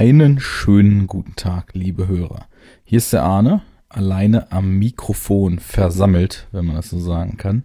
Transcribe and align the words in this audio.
Einen 0.00 0.40
schönen 0.40 1.06
guten 1.06 1.36
Tag, 1.36 1.74
liebe 1.74 2.08
Hörer. 2.08 2.46
Hier 2.84 2.96
ist 2.96 3.12
der 3.12 3.22
Arne, 3.22 3.60
alleine 3.90 4.50
am 4.50 4.78
Mikrofon 4.78 5.58
versammelt, 5.58 6.48
wenn 6.52 6.64
man 6.64 6.76
das 6.76 6.88
so 6.88 6.98
sagen 6.98 7.36
kann. 7.36 7.64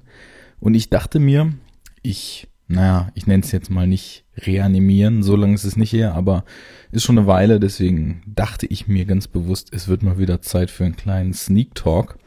Und 0.60 0.74
ich 0.74 0.90
dachte 0.90 1.22
mir, 1.22 1.54
ich, 2.02 2.50
naja, 2.68 3.10
ich 3.16 3.26
nenne 3.26 3.42
es 3.42 3.54
jetzt 3.54 3.70
mal 3.70 3.88
nicht 3.88 4.26
reanimieren, 4.36 5.24
so 5.24 5.38
lange 5.38 5.54
ist 5.54 5.64
es 5.64 5.78
nicht 5.78 5.94
her, 5.94 6.14
aber 6.14 6.44
ist 6.92 7.06
schon 7.06 7.18
eine 7.18 7.26
Weile, 7.26 7.62
deswegen 7.62 8.22
dachte 8.28 8.66
ich 8.66 8.86
mir 8.86 9.06
ganz 9.06 9.30
bewusst, 9.30 9.70
es 9.72 9.88
wird 9.88 10.04
mal 10.04 10.18
wieder 10.18 10.42
Zeit 10.42 10.70
für 10.70 10.84
einen 10.84 10.98
kleinen 10.98 11.34
Sneak 11.34 11.74
Talk. 11.74 12.20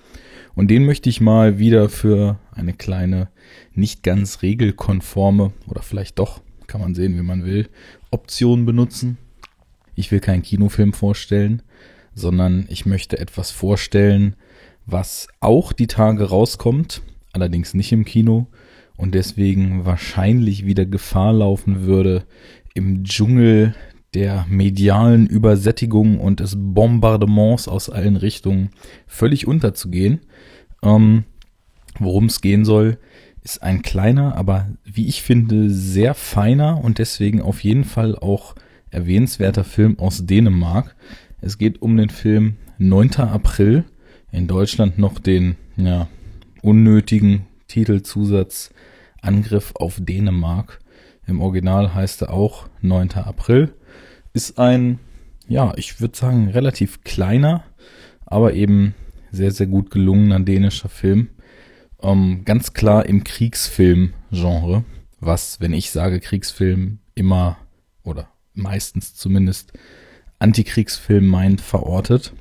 Und 0.55 0.69
den 0.69 0.87
möchte 0.87 1.11
ich 1.11 1.21
mal 1.21 1.59
wieder 1.59 1.91
für 1.91 2.39
eine 2.53 2.73
kleine, 2.73 3.29
nicht 3.75 4.03
ganz 4.03 4.41
regelkonforme 4.41 5.53
oder 5.67 5.83
vielleicht 5.83 6.19
doch, 6.19 6.41
kann 6.67 6.81
man 6.81 6.95
sehen, 6.95 7.15
wie 7.19 7.23
man 7.23 7.45
will, 7.45 7.69
Option 8.11 8.65
benutzen. 8.65 9.19
Ich 9.99 10.13
will 10.13 10.21
keinen 10.21 10.43
Kinofilm 10.43 10.93
vorstellen, 10.93 11.61
sondern 12.15 12.67
ich 12.69 12.87
möchte 12.87 13.19
etwas 13.19 13.51
vorstellen, 13.51 14.37
was 14.87 15.27
auch 15.41 15.73
die 15.73 15.89
Tage 15.89 16.23
rauskommt, 16.29 17.03
allerdings 17.33 17.75
nicht 17.75 17.91
im 17.91 18.05
Kino 18.05 18.47
und 18.97 19.17
deswegen 19.17 19.85
wahrscheinlich 19.85 20.65
wieder 20.65 20.87
Gefahr 20.87 21.33
laufen 21.33 21.83
würde, 21.83 22.23
im 22.75 23.03
Dschungel 23.03 23.75
der 24.15 24.47
medialen 24.49 25.27
Übersättigung 25.27 26.21
und 26.21 26.39
des 26.39 26.55
Bombardements 26.57 27.67
aus 27.67 27.91
allen 27.91 28.17
Richtungen 28.17 28.71
völlig 29.09 29.49
unterzugehen. 29.49 30.21
Ähm, 30.81 31.25
Worum 31.99 32.27
es 32.27 32.41
gehen 32.41 32.65
soll, 32.65 32.99
ist 33.43 33.65
ein 33.65 33.83
kleiner, 33.83 34.37
aber 34.37 34.69
wie 34.85 35.09
ich 35.09 35.23
finde, 35.23 35.71
sehr 35.71 36.15
feiner 36.15 36.85
und 36.85 36.99
deswegen 36.99 37.43
auf 37.43 37.65
jeden 37.65 37.83
Fall 37.83 38.17
auch 38.17 38.55
erwähnenswerter 38.91 39.65
Film 39.65 39.99
aus 39.99 40.25
Dänemark. 40.27 40.97
Es 41.41 41.59
geht 41.59 41.83
um 41.83 41.97
den 41.97 42.11
Film 42.11 42.57
9. 42.79 43.17
April. 43.17 43.85
In 44.31 44.47
Deutschland 44.47 44.99
noch 44.99 45.19
den 45.19 45.57
ja, 45.77 46.09
unnötigen 46.63 47.47
Titelzusatz 47.67 48.71
Angriff 49.21 49.73
auf 49.75 49.99
Dänemark. 50.01 50.81
Im 51.27 51.41
Original 51.41 51.95
heißt 51.95 52.23
er 52.23 52.33
auch 52.33 52.69
9. 52.83 53.13
April. 53.13 53.75
Ist 54.33 54.59
ein, 54.59 54.99
ja, 55.47 55.73
ich 55.77 56.01
würde 56.01 56.17
sagen, 56.17 56.49
relativ 56.49 57.05
kleiner, 57.05 57.65
aber 58.27 58.55
eben 58.55 58.95
sehr, 59.31 59.51
sehr 59.51 59.67
gut 59.67 59.91
gelungener 59.91 60.41
dänischer 60.41 60.89
Film. 60.89 61.31
Ähm, 62.01 62.43
ganz 62.45 62.73
klar 62.73 63.07
im 63.07 63.25
Kriegsfilm-Genre, 63.25 64.85
was, 65.21 65.61
wenn 65.61 65.73
ich 65.73 65.91
sage 65.91 66.21
Kriegsfilm, 66.21 67.01
immer 67.15 67.59
oder 68.05 68.29
meistens 68.59 69.15
zumindest 69.15 69.73
Antikriegsfilm 70.39 71.27
meint, 71.27 71.61
verortet. 71.61 72.33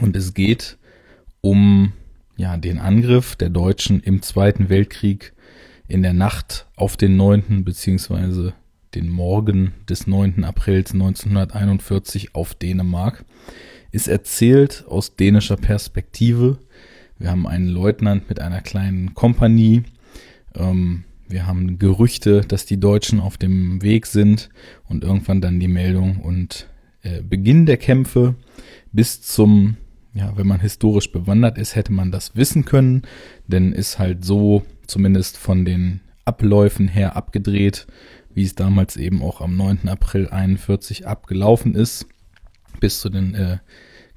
Und 0.00 0.16
es 0.16 0.34
geht 0.34 0.78
um 1.40 1.92
ja, 2.36 2.56
den 2.56 2.78
Angriff 2.78 3.36
der 3.36 3.50
Deutschen 3.50 4.00
im 4.00 4.22
Zweiten 4.22 4.68
Weltkrieg 4.68 5.32
in 5.88 6.02
der 6.02 6.12
Nacht 6.12 6.66
auf 6.76 6.96
den 6.96 7.16
9. 7.16 7.64
beziehungsweise 7.64 8.54
den 8.94 9.08
Morgen 9.10 9.72
des 9.88 10.06
9. 10.06 10.44
Aprils 10.44 10.92
1941 10.92 12.34
auf 12.34 12.54
Dänemark, 12.54 13.24
ist 13.92 14.08
erzählt 14.08 14.84
aus 14.88 15.16
dänischer 15.16 15.56
Perspektive. 15.56 16.58
Wir 17.18 17.30
haben 17.30 17.46
einen 17.46 17.68
Leutnant 17.68 18.28
mit 18.28 18.40
einer 18.40 18.60
kleinen 18.60 19.14
Kompanie. 19.14 19.84
Ähm, 20.54 21.04
wir 21.28 21.46
haben 21.46 21.78
Gerüchte, 21.78 22.42
dass 22.42 22.66
die 22.66 22.78
Deutschen 22.78 23.20
auf 23.20 23.36
dem 23.36 23.82
Weg 23.82 24.06
sind 24.06 24.48
und 24.88 25.04
irgendwann 25.04 25.40
dann 25.40 25.60
die 25.60 25.68
Meldung 25.68 26.18
und 26.18 26.68
äh, 27.02 27.22
Beginn 27.22 27.66
der 27.66 27.76
Kämpfe 27.76 28.34
bis 28.92 29.22
zum, 29.22 29.76
ja, 30.14 30.32
wenn 30.36 30.46
man 30.46 30.60
historisch 30.60 31.10
bewandert 31.12 31.58
ist, 31.58 31.76
hätte 31.76 31.92
man 31.92 32.10
das 32.10 32.36
wissen 32.36 32.64
können, 32.64 33.02
denn 33.46 33.72
ist 33.72 33.98
halt 33.98 34.24
so 34.24 34.62
zumindest 34.86 35.36
von 35.36 35.64
den 35.64 36.00
Abläufen 36.24 36.88
her 36.88 37.16
abgedreht, 37.16 37.86
wie 38.34 38.44
es 38.44 38.54
damals 38.54 38.96
eben 38.96 39.22
auch 39.22 39.40
am 39.40 39.56
9. 39.56 39.88
April 39.88 40.28
41 40.28 41.06
abgelaufen 41.06 41.74
ist, 41.74 42.06
bis 42.80 43.00
zu 43.00 43.08
den 43.08 43.34
äh, 43.34 43.58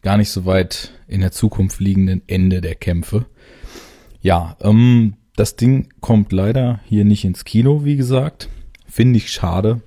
gar 0.02 0.18
nicht 0.18 0.30
so 0.30 0.46
weit 0.46 0.92
in 1.08 1.22
der 1.22 1.32
Zukunft 1.32 1.80
liegenden 1.80 2.22
Ende 2.28 2.62
der 2.62 2.76
Kämpfe. 2.76 3.26
Ja, 4.22 4.58
ähm, 4.62 5.14
das 5.40 5.56
Ding 5.56 5.88
kommt 6.02 6.34
leider 6.34 6.82
hier 6.84 7.06
nicht 7.06 7.24
ins 7.24 7.46
Kino, 7.46 7.86
wie 7.86 7.96
gesagt. 7.96 8.50
Finde 8.88 9.18
ich 9.18 9.32
schade. 9.32 9.82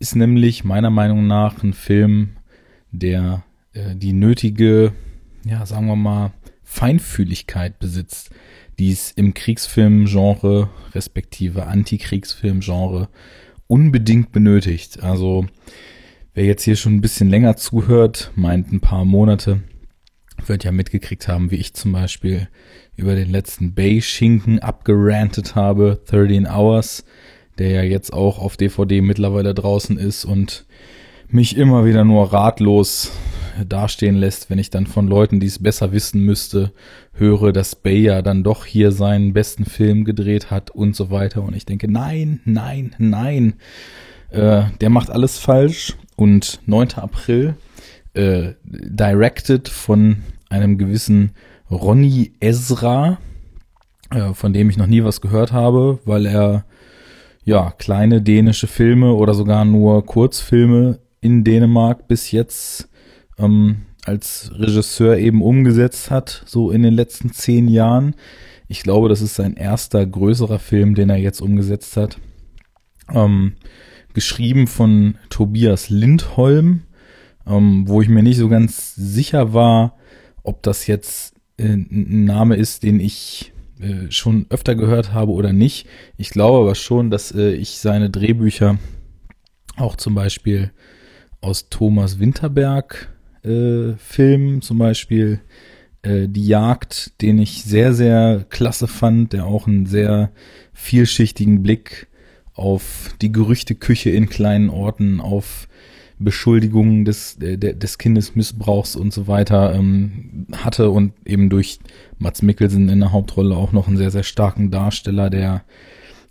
Ist 0.00 0.16
nämlich 0.16 0.64
meiner 0.64 0.90
Meinung 0.90 1.28
nach 1.28 1.62
ein 1.62 1.72
Film, 1.72 2.30
der 2.90 3.44
äh, 3.74 3.94
die 3.94 4.12
nötige, 4.12 4.92
ja, 5.44 5.64
sagen 5.66 5.86
wir 5.86 5.94
mal, 5.94 6.32
Feinfühligkeit 6.64 7.78
besitzt, 7.78 8.30
die 8.80 8.90
es 8.90 9.12
im 9.12 9.34
Kriegsfilmgenre, 9.34 10.68
respektive 10.94 11.66
Antikriegsfilmgenre, 11.66 13.08
unbedingt 13.68 14.32
benötigt. 14.32 15.00
Also, 15.00 15.46
wer 16.34 16.44
jetzt 16.44 16.64
hier 16.64 16.76
schon 16.76 16.96
ein 16.96 17.02
bisschen 17.02 17.30
länger 17.30 17.56
zuhört, 17.56 18.32
meint 18.34 18.72
ein 18.72 18.80
paar 18.80 19.04
Monate, 19.04 19.60
wird 20.46 20.64
ja 20.64 20.72
mitgekriegt 20.72 21.28
haben, 21.28 21.50
wie 21.50 21.56
ich 21.56 21.74
zum 21.74 21.92
Beispiel 21.92 22.48
über 22.96 23.14
den 23.14 23.30
letzten 23.30 23.74
Bay-Schinken 23.74 24.58
abgerantet 24.58 25.54
habe, 25.54 26.00
13 26.06 26.46
Hours, 26.46 27.04
der 27.58 27.70
ja 27.70 27.82
jetzt 27.82 28.12
auch 28.12 28.38
auf 28.38 28.56
DVD 28.56 29.00
mittlerweile 29.00 29.54
draußen 29.54 29.98
ist 29.98 30.24
und 30.24 30.66
mich 31.28 31.56
immer 31.56 31.84
wieder 31.84 32.04
nur 32.04 32.32
ratlos 32.32 33.12
dastehen 33.66 34.16
lässt, 34.16 34.50
wenn 34.50 34.58
ich 34.58 34.70
dann 34.70 34.86
von 34.86 35.08
Leuten, 35.08 35.40
die 35.40 35.46
es 35.46 35.62
besser 35.62 35.92
wissen 35.92 36.22
müsste, 36.22 36.72
höre, 37.12 37.52
dass 37.52 37.74
Bay 37.74 38.00
ja 38.00 38.22
dann 38.22 38.44
doch 38.44 38.64
hier 38.64 38.92
seinen 38.92 39.32
besten 39.32 39.64
Film 39.64 40.04
gedreht 40.04 40.50
hat 40.50 40.70
und 40.70 40.94
so 40.94 41.10
weiter. 41.10 41.42
Und 41.42 41.56
ich 41.56 41.66
denke, 41.66 41.90
nein, 41.90 42.40
nein, 42.44 42.94
nein. 42.98 43.54
Äh, 44.30 44.64
der 44.80 44.90
macht 44.90 45.10
alles 45.10 45.38
falsch. 45.38 45.96
Und 46.16 46.60
9. 46.66 46.94
April, 46.96 47.54
äh, 48.18 48.54
directed 48.64 49.68
von 49.68 50.18
einem 50.50 50.76
gewissen 50.76 51.32
Ronny 51.70 52.32
Ezra, 52.40 53.18
äh, 54.10 54.34
von 54.34 54.52
dem 54.52 54.68
ich 54.68 54.76
noch 54.76 54.86
nie 54.86 55.04
was 55.04 55.20
gehört 55.20 55.52
habe, 55.52 56.00
weil 56.04 56.26
er 56.26 56.64
ja 57.44 57.72
kleine 57.78 58.20
dänische 58.20 58.66
Filme 58.66 59.14
oder 59.14 59.34
sogar 59.34 59.64
nur 59.64 60.04
Kurzfilme 60.04 60.98
in 61.20 61.44
Dänemark 61.44 62.08
bis 62.08 62.32
jetzt 62.32 62.88
ähm, 63.38 63.82
als 64.04 64.50
Regisseur 64.54 65.16
eben 65.18 65.40
umgesetzt 65.40 66.10
hat, 66.10 66.42
so 66.46 66.70
in 66.70 66.82
den 66.82 66.94
letzten 66.94 67.32
zehn 67.32 67.68
Jahren. 67.68 68.14
Ich 68.66 68.82
glaube, 68.82 69.08
das 69.08 69.22
ist 69.22 69.36
sein 69.36 69.54
erster 69.54 70.04
größerer 70.04 70.58
Film, 70.58 70.94
den 70.94 71.10
er 71.10 71.16
jetzt 71.16 71.40
umgesetzt 71.40 71.96
hat. 71.96 72.18
Ähm, 73.12 73.54
geschrieben 74.12 74.66
von 74.66 75.16
Tobias 75.30 75.88
Lindholm, 75.88 76.82
ähm, 77.48 77.88
wo 77.88 78.02
ich 78.02 78.08
mir 78.08 78.22
nicht 78.22 78.38
so 78.38 78.48
ganz 78.48 78.94
sicher 78.94 79.54
war, 79.54 79.96
ob 80.42 80.62
das 80.62 80.86
jetzt 80.86 81.34
äh, 81.56 81.64
ein 81.64 82.24
Name 82.24 82.56
ist, 82.56 82.82
den 82.82 83.00
ich 83.00 83.52
äh, 83.80 84.10
schon 84.10 84.46
öfter 84.50 84.74
gehört 84.74 85.12
habe 85.12 85.32
oder 85.32 85.52
nicht. 85.52 85.86
Ich 86.16 86.30
glaube 86.30 86.58
aber 86.58 86.74
schon, 86.74 87.10
dass 87.10 87.32
äh, 87.32 87.52
ich 87.52 87.78
seine 87.78 88.10
Drehbücher 88.10 88.78
auch 89.76 89.96
zum 89.96 90.14
Beispiel 90.14 90.72
aus 91.40 91.68
Thomas 91.68 92.18
Winterberg 92.18 93.14
äh, 93.44 93.92
Filmen, 93.96 94.62
zum 94.62 94.78
Beispiel 94.78 95.40
äh, 96.02 96.28
Die 96.28 96.46
Jagd, 96.46 97.20
den 97.22 97.38
ich 97.38 97.62
sehr, 97.62 97.94
sehr 97.94 98.44
klasse 98.50 98.88
fand, 98.88 99.32
der 99.32 99.46
auch 99.46 99.66
einen 99.66 99.86
sehr 99.86 100.32
vielschichtigen 100.72 101.62
Blick 101.62 102.08
auf 102.54 103.14
die 103.22 103.30
Gerüchteküche 103.30 104.10
in 104.10 104.28
kleinen 104.28 104.68
Orten, 104.68 105.20
auf 105.20 105.67
Beschuldigungen 106.18 107.04
des, 107.04 107.36
des 107.38 107.98
Kindesmissbrauchs 107.98 108.96
und 108.96 109.12
so 109.12 109.28
weiter 109.28 109.74
ähm, 109.74 110.46
hatte 110.52 110.90
und 110.90 111.12
eben 111.24 111.48
durch 111.48 111.78
Mats 112.18 112.42
Mikkelsen 112.42 112.88
in 112.88 113.00
der 113.00 113.12
Hauptrolle 113.12 113.56
auch 113.56 113.72
noch 113.72 113.86
einen 113.86 113.96
sehr, 113.96 114.10
sehr 114.10 114.24
starken 114.24 114.70
Darsteller, 114.70 115.30
der 115.30 115.64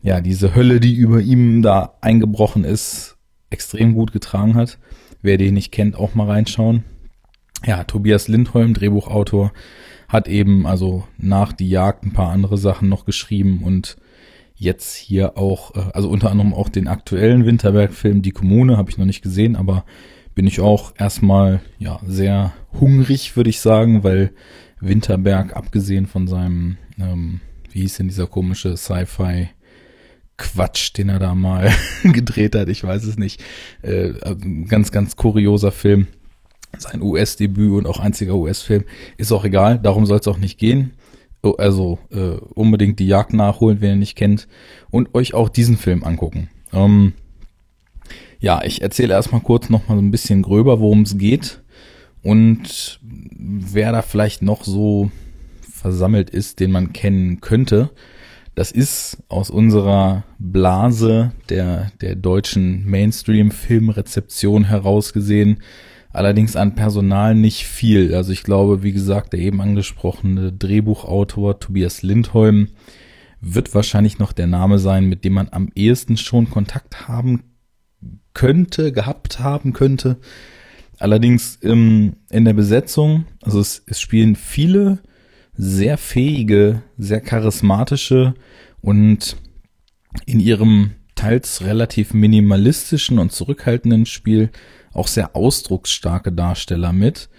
ja 0.01 0.21
diese 0.21 0.55
Hölle, 0.55 0.79
die 0.79 0.93
über 0.93 1.21
ihm 1.21 1.61
da 1.61 1.95
eingebrochen 2.01 2.63
ist, 2.63 3.17
extrem 3.49 3.93
gut 3.93 4.11
getragen 4.11 4.55
hat. 4.55 4.77
Wer 5.21 5.37
den 5.37 5.53
nicht 5.53 5.71
kennt, 5.71 5.95
auch 5.95 6.15
mal 6.15 6.27
reinschauen. 6.27 6.83
Ja, 7.65 7.83
Tobias 7.85 8.27
Lindholm, 8.27 8.73
Drehbuchautor, 8.73 9.51
hat 10.07 10.27
eben 10.27 10.67
also 10.67 11.05
nach 11.17 11.53
die 11.53 11.69
Jagd 11.69 12.03
ein 12.03 12.13
paar 12.13 12.31
andere 12.31 12.57
Sachen 12.57 12.87
noch 12.89 13.05
geschrieben 13.05 13.61
und 13.63 13.97
jetzt 14.57 14.95
hier 14.95 15.37
auch, 15.37 15.75
äh, 15.75 15.91
also 15.93 16.09
unter 16.09 16.31
anderem 16.31 16.53
auch 16.53 16.69
den 16.69 16.87
aktuellen 16.87 17.45
Winterberg-Film 17.45 18.21
Die 18.21 18.31
Kommune, 18.31 18.77
habe 18.77 18.89
ich 18.89 18.97
noch 18.97 19.05
nicht 19.05 19.21
gesehen, 19.21 19.55
aber 19.55 19.85
bin 20.35 20.47
ich 20.47 20.59
auch 20.59 20.93
erstmal 20.97 21.61
ja 21.79 21.99
sehr 22.05 22.53
hungrig, 22.79 23.35
würde 23.35 23.49
ich 23.49 23.59
sagen, 23.59 24.03
weil 24.03 24.31
Winterberg, 24.79 25.55
abgesehen 25.55 26.05
von 26.05 26.27
seinem, 26.27 26.77
ähm, 26.99 27.41
wie 27.71 27.81
hieß 27.81 27.97
denn 27.97 28.07
dieser 28.07 28.27
komische 28.27 28.77
Sci-Fi 28.77 29.49
Quatsch, 30.37 30.95
den 30.95 31.09
er 31.09 31.17
da 31.17 31.33
mal 31.33 31.73
gedreht 32.03 32.55
hat. 32.55 32.69
Ich 32.69 32.83
weiß 32.83 33.03
es 33.05 33.17
nicht. 33.17 33.43
Äh, 33.81 34.13
ganz, 34.67 34.91
ganz 34.91 35.15
kurioser 35.15 35.71
Film. 35.71 36.07
Sein 36.77 37.01
US-Debüt 37.01 37.73
und 37.73 37.87
auch 37.87 37.99
einziger 37.99 38.35
US-Film. 38.35 38.83
Ist 39.17 39.31
auch 39.31 39.45
egal, 39.45 39.79
darum 39.79 40.05
soll 40.05 40.19
es 40.19 40.27
auch 40.27 40.37
nicht 40.37 40.59
gehen. 40.59 40.93
Oh, 41.47 41.55
also 41.57 41.97
äh, 42.11 42.37
unbedingt 42.55 42.99
die 42.99 43.07
Jagd 43.07 43.33
nachholen, 43.33 43.79
wenn 43.79 43.91
ihr 43.91 43.95
nicht 43.95 44.15
kennt. 44.15 44.47
Und 44.89 45.15
euch 45.15 45.33
auch 45.33 45.49
diesen 45.49 45.77
Film 45.77 46.03
angucken. 46.03 46.49
Ähm, 46.73 47.13
ja, 48.39 48.61
ich 48.63 48.81
erzähle 48.81 49.13
erstmal 49.13 49.41
kurz 49.41 49.69
nochmal 49.69 49.97
so 49.97 50.03
ein 50.03 50.11
bisschen 50.11 50.41
gröber, 50.41 50.79
worum 50.79 51.03
es 51.03 51.17
geht. 51.17 51.61
Und 52.21 52.99
wer 53.01 53.91
da 53.93 54.01
vielleicht 54.01 54.41
noch 54.41 54.63
so 54.63 55.09
versammelt 55.61 56.29
ist, 56.29 56.59
den 56.59 56.71
man 56.71 56.91
kennen 56.91 57.39
könnte. 57.39 57.91
Das 58.55 58.71
ist 58.71 59.23
aus 59.29 59.49
unserer 59.49 60.23
Blase 60.39 61.31
der, 61.49 61.91
der 62.01 62.15
deutschen 62.15 62.85
Mainstream-Filmrezeption 62.89 64.65
herausgesehen. 64.65 65.59
Allerdings 66.17 66.55
an 66.55 66.73
Personal 66.73 67.35
nicht 67.35 67.67
viel. 67.67 68.15
Also 68.15 68.31
ich 68.31 68.41
glaube, 68.41 68.81
wie 68.81 68.91
gesagt, 68.91 69.33
der 69.33 69.39
eben 69.39 69.61
angesprochene 69.61 70.51
Drehbuchautor 70.51 71.59
Tobias 71.59 72.01
Lindholm 72.01 72.69
wird 73.39 73.75
wahrscheinlich 73.75 74.17
noch 74.17 74.31
der 74.31 74.47
Name 74.47 74.79
sein, 74.79 75.05
mit 75.05 75.23
dem 75.23 75.33
man 75.33 75.49
am 75.51 75.69
ehesten 75.75 76.17
schon 76.17 76.49
Kontakt 76.49 77.07
haben 77.07 77.43
könnte, 78.33 78.91
gehabt 78.91 79.41
haben 79.41 79.73
könnte. 79.73 80.17
Allerdings 80.97 81.59
ähm, 81.61 82.15
in 82.31 82.45
der 82.45 82.53
Besetzung, 82.53 83.25
also 83.43 83.59
es, 83.59 83.83
es 83.85 84.01
spielen 84.01 84.35
viele 84.35 84.97
sehr 85.53 85.99
fähige, 85.99 86.81
sehr 86.97 87.21
charismatische 87.21 88.33
und 88.81 89.37
in 90.25 90.39
ihrem 90.39 90.93
teils 91.13 91.61
relativ 91.63 92.15
minimalistischen 92.15 93.19
und 93.19 93.31
zurückhaltenden 93.31 94.07
Spiel 94.07 94.49
auch 94.97 95.07
sehr 95.07 95.35
ausdrucksstarke 95.35 96.31
Darsteller 96.31 96.93
mit. 96.93 97.29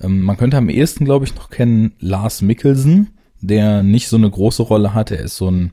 Ähm, 0.00 0.20
man 0.20 0.36
könnte 0.36 0.56
am 0.56 0.68
ehesten, 0.68 1.04
glaube 1.04 1.24
ich, 1.24 1.34
noch 1.34 1.50
kennen 1.50 1.92
Lars 1.98 2.42
Mikkelsen, 2.42 3.10
der 3.40 3.82
nicht 3.82 4.08
so 4.08 4.16
eine 4.16 4.30
große 4.30 4.62
Rolle 4.62 4.94
hat. 4.94 5.10
Er 5.10 5.20
ist 5.20 5.36
so 5.36 5.50
ein 5.50 5.72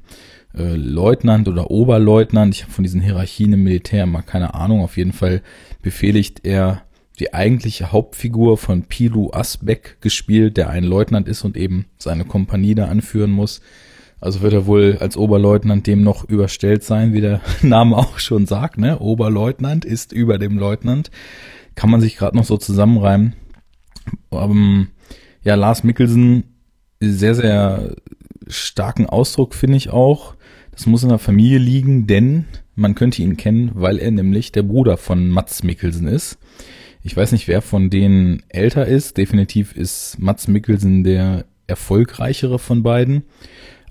äh, 0.55 0.75
Leutnant 0.75 1.47
oder 1.47 1.71
Oberleutnant. 1.71 2.55
Ich 2.55 2.63
habe 2.63 2.71
von 2.71 2.83
diesen 2.83 3.01
Hierarchien 3.01 3.53
im 3.53 3.63
Militär 3.63 4.05
mal 4.05 4.21
keine 4.21 4.53
Ahnung. 4.53 4.81
Auf 4.81 4.97
jeden 4.97 5.13
Fall 5.13 5.41
befehligt 5.81 6.45
er 6.45 6.83
die 7.19 7.33
eigentliche 7.33 7.91
Hauptfigur 7.91 8.57
von 8.57 8.83
Pilu 8.83 9.31
Asbeck 9.31 9.97
gespielt, 10.01 10.57
der 10.57 10.69
ein 10.69 10.83
Leutnant 10.83 11.27
ist 11.27 11.43
und 11.43 11.57
eben 11.57 11.85
seine 11.97 12.25
Kompanie 12.25 12.75
da 12.75 12.85
anführen 12.85 13.31
muss. 13.31 13.61
Also 14.23 14.39
wird 14.39 14.53
er 14.53 14.65
wohl 14.67 14.99
als 15.01 15.17
Oberleutnant 15.17 15.85
dem 15.85 16.01
noch 16.01 16.23
überstellt 16.29 16.85
sein, 16.85 17.11
wie 17.11 17.19
der 17.19 17.41
Name 17.61 17.97
auch 17.97 18.19
schon 18.19 18.45
sagt, 18.45 18.77
ne? 18.77 18.99
Oberleutnant 18.99 19.83
ist 19.83 20.13
über 20.13 20.37
dem 20.37 20.57
Leutnant. 20.57 21.11
Kann 21.75 21.89
man 21.89 21.99
sich 21.99 22.15
gerade 22.15 22.37
noch 22.37 22.45
so 22.45 22.55
zusammenreimen. 22.55 23.33
Ähm, 24.31 24.87
ja, 25.43 25.55
Lars 25.55 25.83
Mikkelsen, 25.83 26.45
sehr, 27.01 27.35
sehr 27.35 27.97
starken 28.47 29.07
Ausdruck 29.07 29.53
finde 29.53 29.75
ich 29.75 29.89
auch. 29.89 30.35
Das 30.71 30.85
muss 30.85 31.03
in 31.03 31.09
der 31.09 31.19
Familie 31.19 31.57
liegen, 31.57 32.07
denn 32.07 32.45
man 32.75 32.95
könnte 32.95 33.21
ihn 33.21 33.35
kennen, 33.35 33.71
weil 33.73 33.99
er 33.99 34.11
nämlich 34.11 34.53
der 34.53 34.63
Bruder 34.63 34.95
von 34.95 35.27
Mats 35.27 35.63
Mikkelsen 35.63 36.07
ist. 36.07 36.37
Ich 37.01 37.17
weiß 37.17 37.33
nicht, 37.33 37.49
wer 37.49 37.61
von 37.61 37.89
denen 37.89 38.41
älter 38.47 38.85
ist. 38.85 39.17
Definitiv 39.17 39.75
ist 39.75 40.17
Mats 40.17 40.47
Mikkelsen 40.47 41.03
der 41.03 41.43
erfolgreichere 41.67 42.57
von 42.57 42.83
beiden. 42.83 43.23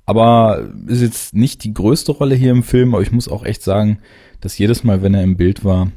Aber 0.05 0.69
ist 0.87 1.01
jetzt 1.01 1.35
nicht 1.35 1.65
die 1.65 1.75
größte 1.75 2.13
Rolle 2.13 2.35
hier 2.35 2.51
im 2.51 2.63
Film, 2.63 2.95
aber 2.95 3.03
ich 3.03 3.13
muss 3.13 3.29
auch 3.29 3.45
echt 3.45 3.63
sagen, 3.63 3.99
dass 4.41 4.59
jedes 4.59 4.85
Mal, 4.85 5.03
wenn 5.03 5.15
er 5.15 5.23
im 5.23 5.37
Bild 5.37 5.65
war, 5.65 5.93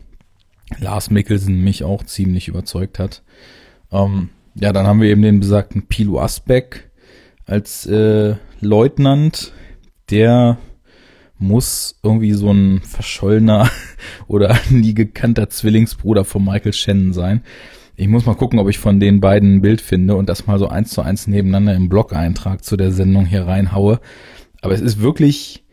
Lars 0.79 1.09
Mikkelsen 1.09 1.63
mich 1.63 1.83
auch 1.83 2.03
ziemlich 2.03 2.47
überzeugt 2.47 2.99
hat. 2.99 3.23
Ähm, 3.91 4.29
ja, 4.55 4.71
dann 4.71 4.87
haben 4.87 5.01
wir 5.01 5.09
eben 5.09 5.21
den 5.21 5.39
besagten 5.39 5.87
Pilo 5.87 6.19
Asbeck 6.19 6.89
als 7.45 7.85
äh, 7.85 8.35
Leutnant, 8.61 9.53
der 10.09 10.57
muss 11.37 11.99
irgendwie 12.01 12.31
so 12.31 12.51
ein 12.51 12.81
verschollener 12.81 13.69
oder 14.27 14.57
nie 14.69 14.93
gekannter 14.93 15.49
Zwillingsbruder 15.49 16.25
von 16.25 16.43
Michael 16.43 16.73
Shannon 16.73 17.13
sein. 17.13 17.43
Ich 17.97 18.07
muss 18.07 18.25
mal 18.25 18.35
gucken, 18.35 18.59
ob 18.59 18.69
ich 18.69 18.77
von 18.77 18.99
den 18.99 19.21
beiden 19.21 19.55
ein 19.55 19.61
Bild 19.61 19.79
finde 19.79 20.15
und 20.15 20.27
das 20.27 20.47
mal 20.47 20.59
so 20.59 20.67
eins 20.67 20.89
zu 20.89 21.01
eins 21.01 21.27
nebeneinander 21.27 21.73
im 21.73 21.87
Blog-Eintrag 21.87 22.63
zu 22.63 22.75
der 22.75 22.91
Sendung 22.91 23.25
hier 23.25 23.47
reinhaue. 23.47 24.01
Aber 24.61 24.73
es 24.73 24.81
ist 24.81 24.99
wirklich, 24.99 25.63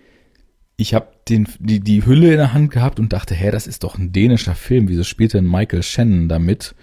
ich 0.76 0.94
habe 0.94 1.08
die 1.28 1.44
die 1.80 2.06
Hülle 2.06 2.30
in 2.30 2.36
der 2.36 2.52
Hand 2.52 2.70
gehabt 2.70 3.00
und 3.00 3.12
dachte, 3.12 3.34
hä, 3.34 3.50
das 3.50 3.66
ist 3.66 3.84
doch 3.84 3.98
ein 3.98 4.12
dänischer 4.12 4.54
Film. 4.54 4.88
Wieso 4.88 5.04
spielt 5.04 5.34
denn 5.34 5.48
Michael 5.48 5.82
Shannon 5.82 6.28
damit? 6.28 6.74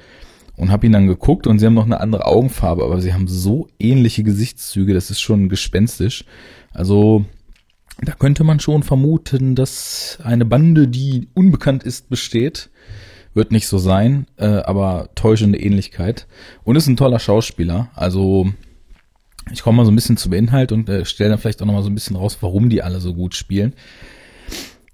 Und 0.58 0.72
habe 0.72 0.86
ihn 0.86 0.92
dann 0.92 1.08
geguckt 1.08 1.48
und 1.48 1.60
sie 1.60 1.66
haben 1.66 1.74
noch 1.74 1.86
eine 1.86 2.02
andere 2.02 2.26
Augenfarbe, 2.26 2.84
aber 2.84 3.00
sie 3.00 3.14
haben 3.14 3.30
so 3.30 3.70
ähnliche 3.80 4.24
Gesichtszüge, 4.24 4.94
das 4.94 5.10
ist 5.10 5.22
schon 5.22 5.48
gespenstisch. 5.48 6.26
Also 6.74 7.26
da 8.02 8.12
könnte 8.14 8.44
man 8.44 8.60
schon 8.60 8.84
vermuten, 8.84 9.56
dass 9.56 10.20
eine 10.22 10.44
Bande, 10.46 10.90
die 10.90 11.30
unbekannt 11.34 11.84
ist, 11.84 12.10
besteht. 12.10 12.70
Wird 13.34 13.52
nicht 13.52 13.68
so 13.68 13.78
sein, 13.78 14.26
äh, 14.38 14.46
aber 14.46 15.10
täuschende 15.16 15.60
Ähnlichkeit. 15.60 16.28
Und 16.64 16.76
ist 16.76 16.88
ein 16.88 16.98
toller 16.98 17.20
Schauspieler. 17.20 17.90
Also 17.96 18.48
ich 19.52 19.62
komme 19.62 19.78
mal 19.78 19.86
so 19.86 19.92
ein 19.92 19.96
bisschen 19.96 20.18
zum 20.18 20.34
Inhalt 20.34 20.72
und 20.72 20.90
äh, 20.90 21.06
stelle 21.06 21.32
dann 21.32 21.40
vielleicht 21.40 21.62
auch 21.62 21.66
noch 21.66 21.74
mal 21.74 21.84
so 21.84 21.90
ein 21.90 21.96
bisschen 21.96 22.16
raus, 22.16 22.38
warum 22.42 22.70
die 22.70 22.82
alle 22.82 23.00
so 23.00 23.14
gut 23.14 23.36
spielen. 23.36 23.74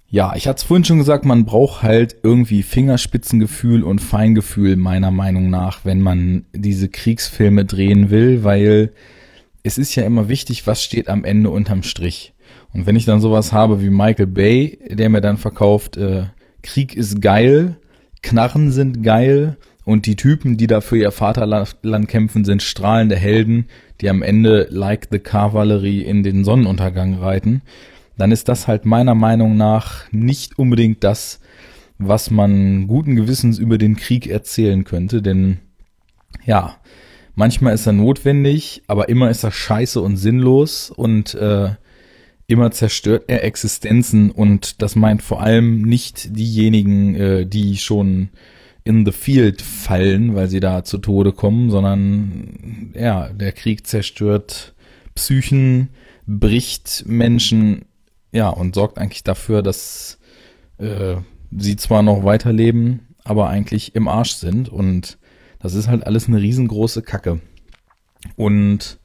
Ja, 0.08 0.34
ich 0.36 0.46
hatte 0.46 0.58
es 0.58 0.62
vorhin 0.62 0.84
schon 0.84 0.98
gesagt, 0.98 1.24
man 1.24 1.44
braucht 1.44 1.82
halt 1.82 2.16
irgendwie 2.22 2.62
Fingerspitzengefühl 2.62 3.82
und 3.82 3.98
Feingefühl 4.00 4.76
meiner 4.76 5.10
Meinung 5.10 5.50
nach, 5.50 5.84
wenn 5.84 6.00
man 6.00 6.46
diese 6.52 6.88
Kriegsfilme 6.88 7.64
drehen 7.64 8.10
will, 8.10 8.44
weil 8.44 8.92
es 9.64 9.78
ist 9.78 9.96
ja 9.96 10.04
immer 10.04 10.28
wichtig, 10.28 10.66
was 10.66 10.82
steht 10.82 11.08
am 11.08 11.24
Ende 11.24 11.50
unterm 11.50 11.82
Strich. 11.82 12.34
Und 12.72 12.86
wenn 12.86 12.94
ich 12.94 13.04
dann 13.04 13.20
sowas 13.20 13.52
habe 13.52 13.82
wie 13.82 13.90
Michael 13.90 14.28
Bay, 14.28 14.78
der 14.88 15.08
mir 15.08 15.20
dann 15.20 15.38
verkauft, 15.38 15.96
äh, 15.96 16.26
Krieg 16.62 16.94
ist 16.94 17.20
geil, 17.20 17.76
Knarren 18.26 18.72
sind 18.72 19.04
geil 19.04 19.56
und 19.84 20.06
die 20.06 20.16
Typen, 20.16 20.56
die 20.56 20.66
da 20.66 20.80
für 20.80 20.98
ihr 20.98 21.12
Vaterland 21.12 22.08
kämpfen, 22.08 22.44
sind 22.44 22.60
strahlende 22.60 23.14
Helden, 23.14 23.66
die 24.00 24.10
am 24.10 24.20
Ende 24.20 24.66
like 24.68 25.06
the 25.12 25.20
Kavallerie 25.20 26.02
in 26.02 26.24
den 26.24 26.42
Sonnenuntergang 26.42 27.14
reiten, 27.14 27.62
dann 28.18 28.32
ist 28.32 28.48
das 28.48 28.66
halt 28.66 28.84
meiner 28.84 29.14
Meinung 29.14 29.56
nach 29.56 30.10
nicht 30.10 30.58
unbedingt 30.58 31.04
das, 31.04 31.38
was 31.98 32.32
man 32.32 32.88
guten 32.88 33.14
Gewissens 33.14 33.60
über 33.60 33.78
den 33.78 33.94
Krieg 33.94 34.26
erzählen 34.26 34.82
könnte, 34.82 35.22
denn 35.22 35.58
ja, 36.44 36.78
manchmal 37.36 37.74
ist 37.74 37.86
er 37.86 37.92
notwendig, 37.92 38.82
aber 38.88 39.08
immer 39.08 39.30
ist 39.30 39.44
er 39.44 39.52
scheiße 39.52 40.00
und 40.00 40.16
sinnlos 40.16 40.90
und 40.90 41.34
äh, 41.34 41.70
immer 42.46 42.70
zerstört 42.70 43.24
er 43.26 43.44
Existenzen 43.44 44.30
und 44.30 44.82
das 44.82 44.96
meint 44.96 45.22
vor 45.22 45.42
allem 45.42 45.82
nicht 45.82 46.36
diejenigen, 46.36 47.14
äh, 47.14 47.46
die 47.46 47.76
schon 47.76 48.30
in 48.84 49.04
the 49.04 49.12
field 49.12 49.62
fallen, 49.62 50.36
weil 50.36 50.48
sie 50.48 50.60
da 50.60 50.84
zu 50.84 50.98
Tode 50.98 51.32
kommen, 51.32 51.70
sondern 51.70 52.92
ja, 52.94 53.28
der 53.30 53.50
Krieg 53.50 53.86
zerstört 53.86 54.74
Psychen, 55.16 55.88
bricht 56.26 57.04
Menschen, 57.06 57.86
ja, 58.30 58.48
und 58.48 58.76
sorgt 58.76 58.98
eigentlich 58.98 59.24
dafür, 59.24 59.62
dass 59.62 60.18
äh, 60.78 61.16
sie 61.56 61.76
zwar 61.76 62.02
noch 62.02 62.22
weiterleben, 62.22 63.08
aber 63.24 63.48
eigentlich 63.48 63.96
im 63.96 64.06
Arsch 64.06 64.34
sind 64.34 64.68
und 64.68 65.18
das 65.58 65.74
ist 65.74 65.88
halt 65.88 66.06
alles 66.06 66.28
eine 66.28 66.40
riesengroße 66.40 67.02
Kacke. 67.02 67.40
Und 68.36 68.98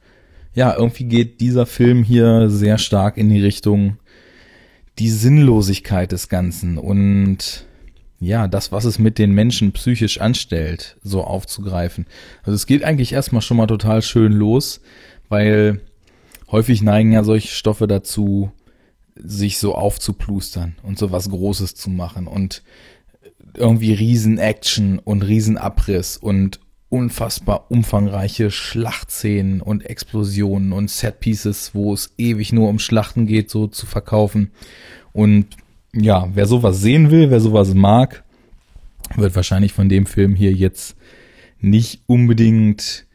ja, 0.54 0.74
irgendwie 0.76 1.04
geht 1.04 1.40
dieser 1.40 1.66
Film 1.66 2.02
hier 2.02 2.50
sehr 2.50 2.78
stark 2.78 3.16
in 3.16 3.28
die 3.30 3.40
Richtung 3.40 3.96
die 4.98 5.10
Sinnlosigkeit 5.10 6.12
des 6.12 6.28
Ganzen 6.28 6.78
und 6.78 7.66
ja, 8.20 8.46
das, 8.46 8.70
was 8.70 8.84
es 8.84 9.00
mit 9.00 9.18
den 9.18 9.32
Menschen 9.32 9.72
psychisch 9.72 10.20
anstellt, 10.20 10.96
so 11.02 11.24
aufzugreifen. 11.24 12.06
Also 12.44 12.54
es 12.54 12.66
geht 12.66 12.84
eigentlich 12.84 13.12
erstmal 13.12 13.42
schon 13.42 13.56
mal 13.56 13.66
total 13.66 14.00
schön 14.00 14.32
los, 14.32 14.80
weil 15.28 15.80
häufig 16.50 16.82
neigen 16.82 17.10
ja 17.10 17.24
solche 17.24 17.48
Stoffe 17.48 17.88
dazu, 17.88 18.52
sich 19.16 19.58
so 19.58 19.74
aufzuplustern 19.74 20.76
und 20.82 20.98
so 20.98 21.10
was 21.10 21.30
Großes 21.30 21.74
zu 21.74 21.90
machen 21.90 22.26
und 22.26 22.62
irgendwie 23.54 23.92
Riesen-Action 23.92 24.98
und 24.98 25.22
Riesen-Abriss 25.22 26.16
und 26.16 26.60
unfassbar 26.92 27.70
umfangreiche 27.70 28.50
Schlachtszenen 28.50 29.62
und 29.62 29.86
Explosionen 29.86 30.72
und 30.72 30.90
Setpieces, 30.90 31.74
wo 31.74 31.94
es 31.94 32.12
ewig 32.18 32.52
nur 32.52 32.68
um 32.68 32.78
Schlachten 32.78 33.26
geht, 33.26 33.48
so 33.48 33.66
zu 33.66 33.86
verkaufen. 33.86 34.50
Und 35.12 35.46
ja, 35.94 36.28
wer 36.34 36.46
sowas 36.46 36.82
sehen 36.82 37.10
will, 37.10 37.30
wer 37.30 37.40
sowas 37.40 37.72
mag, 37.72 38.24
wird 39.16 39.34
wahrscheinlich 39.34 39.72
von 39.72 39.88
dem 39.88 40.04
Film 40.04 40.34
hier 40.34 40.52
jetzt 40.52 40.96
nicht 41.60 42.02
unbedingt 42.06 43.06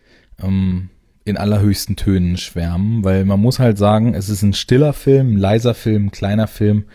ähm, 0.42 0.90
in 1.24 1.38
allerhöchsten 1.38 1.96
Tönen 1.96 2.38
schwärmen, 2.38 3.04
weil 3.04 3.26
man 3.26 3.40
muss 3.40 3.60
halt 3.60 3.78
sagen, 3.78 4.16
es 4.16 4.28
ist 4.28 4.42
ein 4.42 4.54
stiller 4.54 4.94
Film, 4.94 5.38
leiser 5.38 5.76
Film, 5.76 6.08
ein 6.08 6.12
kleiner 6.12 6.48
Film, 6.48 6.86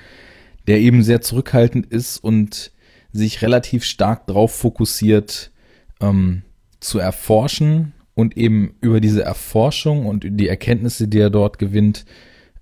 der 0.66 0.80
eben 0.80 1.04
sehr 1.04 1.20
zurückhaltend 1.20 1.86
ist 1.86 2.18
und 2.18 2.72
sich 3.12 3.40
relativ 3.40 3.84
stark 3.84 4.26
darauf 4.26 4.52
fokussiert, 4.52 5.52
ähm, 6.00 6.42
zu 6.82 6.98
erforschen 6.98 7.92
und 8.14 8.36
eben 8.36 8.74
über 8.80 9.00
diese 9.00 9.22
Erforschung 9.22 10.06
und 10.06 10.26
die 10.28 10.48
Erkenntnisse, 10.48 11.08
die 11.08 11.18
er 11.18 11.30
dort 11.30 11.58
gewinnt, 11.58 12.04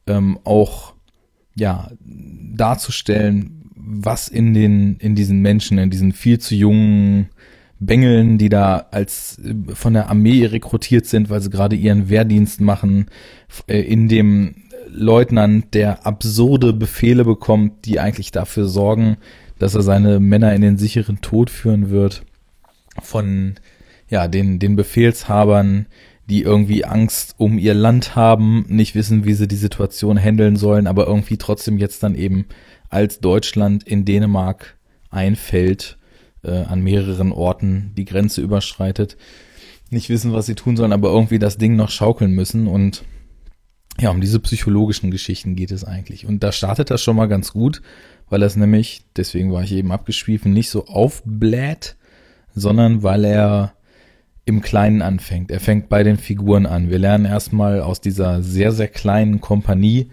ähm, 0.06 0.38
auch 0.44 0.94
ja 1.56 1.90
darzustellen, 2.04 3.70
was 3.74 4.28
in 4.28 4.54
den 4.54 4.96
in 4.96 5.14
diesen 5.14 5.40
Menschen, 5.40 5.78
in 5.78 5.90
diesen 5.90 6.12
viel 6.12 6.38
zu 6.38 6.54
jungen 6.54 7.30
Bengeln, 7.80 8.36
die 8.36 8.50
da 8.50 8.86
als 8.90 9.38
äh, 9.38 9.74
von 9.74 9.94
der 9.94 10.10
Armee 10.10 10.44
rekrutiert 10.44 11.06
sind, 11.06 11.30
weil 11.30 11.40
sie 11.40 11.50
gerade 11.50 11.76
ihren 11.76 12.08
Wehrdienst 12.10 12.60
machen, 12.60 13.06
äh, 13.66 13.80
in 13.80 14.08
dem 14.08 14.54
Leutnant, 14.92 15.74
der 15.74 16.06
absurde 16.06 16.72
Befehle 16.72 17.24
bekommt, 17.24 17.84
die 17.86 18.00
eigentlich 18.00 18.32
dafür 18.32 18.66
sorgen, 18.66 19.16
dass 19.58 19.74
er 19.74 19.82
seine 19.82 20.20
Männer 20.20 20.54
in 20.54 20.62
den 20.62 20.78
sicheren 20.78 21.20
Tod 21.20 21.48
führen 21.48 21.90
wird, 21.90 22.22
von 23.00 23.54
ja, 24.10 24.28
den, 24.28 24.58
den 24.58 24.76
Befehlshabern, 24.76 25.86
die 26.28 26.42
irgendwie 26.42 26.84
Angst 26.84 27.34
um 27.38 27.58
ihr 27.58 27.74
Land 27.74 28.14
haben, 28.14 28.64
nicht 28.68 28.94
wissen, 28.94 29.24
wie 29.24 29.34
sie 29.34 29.48
die 29.48 29.56
Situation 29.56 30.18
handeln 30.18 30.56
sollen, 30.56 30.86
aber 30.86 31.06
irgendwie 31.06 31.38
trotzdem 31.38 31.78
jetzt 31.78 32.02
dann 32.02 32.14
eben 32.14 32.46
als 32.88 33.20
Deutschland 33.20 33.84
in 33.84 34.04
Dänemark 34.04 34.76
einfällt, 35.10 35.96
äh, 36.42 36.50
an 36.50 36.82
mehreren 36.82 37.32
Orten 37.32 37.92
die 37.96 38.04
Grenze 38.04 38.42
überschreitet, 38.42 39.16
nicht 39.90 40.08
wissen, 40.08 40.32
was 40.32 40.46
sie 40.46 40.54
tun 40.54 40.76
sollen, 40.76 40.92
aber 40.92 41.10
irgendwie 41.10 41.38
das 41.38 41.58
Ding 41.58 41.76
noch 41.76 41.90
schaukeln 41.90 42.32
müssen 42.32 42.66
und 42.66 43.04
ja, 43.98 44.10
um 44.10 44.20
diese 44.20 44.40
psychologischen 44.40 45.10
Geschichten 45.10 45.56
geht 45.56 45.72
es 45.72 45.84
eigentlich. 45.84 46.26
Und 46.26 46.42
da 46.42 46.52
startet 46.52 46.90
das 46.90 47.02
schon 47.02 47.16
mal 47.16 47.26
ganz 47.26 47.52
gut, 47.52 47.82
weil 48.28 48.42
es 48.42 48.56
nämlich, 48.56 49.02
deswegen 49.16 49.52
war 49.52 49.62
ich 49.62 49.72
eben 49.72 49.92
abgeschwiefen, 49.92 50.52
nicht 50.52 50.70
so 50.70 50.86
aufbläht, 50.86 51.96
sondern 52.54 53.02
weil 53.02 53.24
er 53.24 53.74
im 54.44 54.60
Kleinen 54.60 55.02
anfängt. 55.02 55.50
Er 55.50 55.60
fängt 55.60 55.88
bei 55.88 56.02
den 56.02 56.16
Figuren 56.16 56.66
an. 56.66 56.90
Wir 56.90 56.98
lernen 56.98 57.24
erstmal 57.24 57.80
aus 57.80 58.00
dieser 58.00 58.42
sehr, 58.42 58.72
sehr 58.72 58.88
kleinen 58.88 59.40
Kompanie 59.40 60.10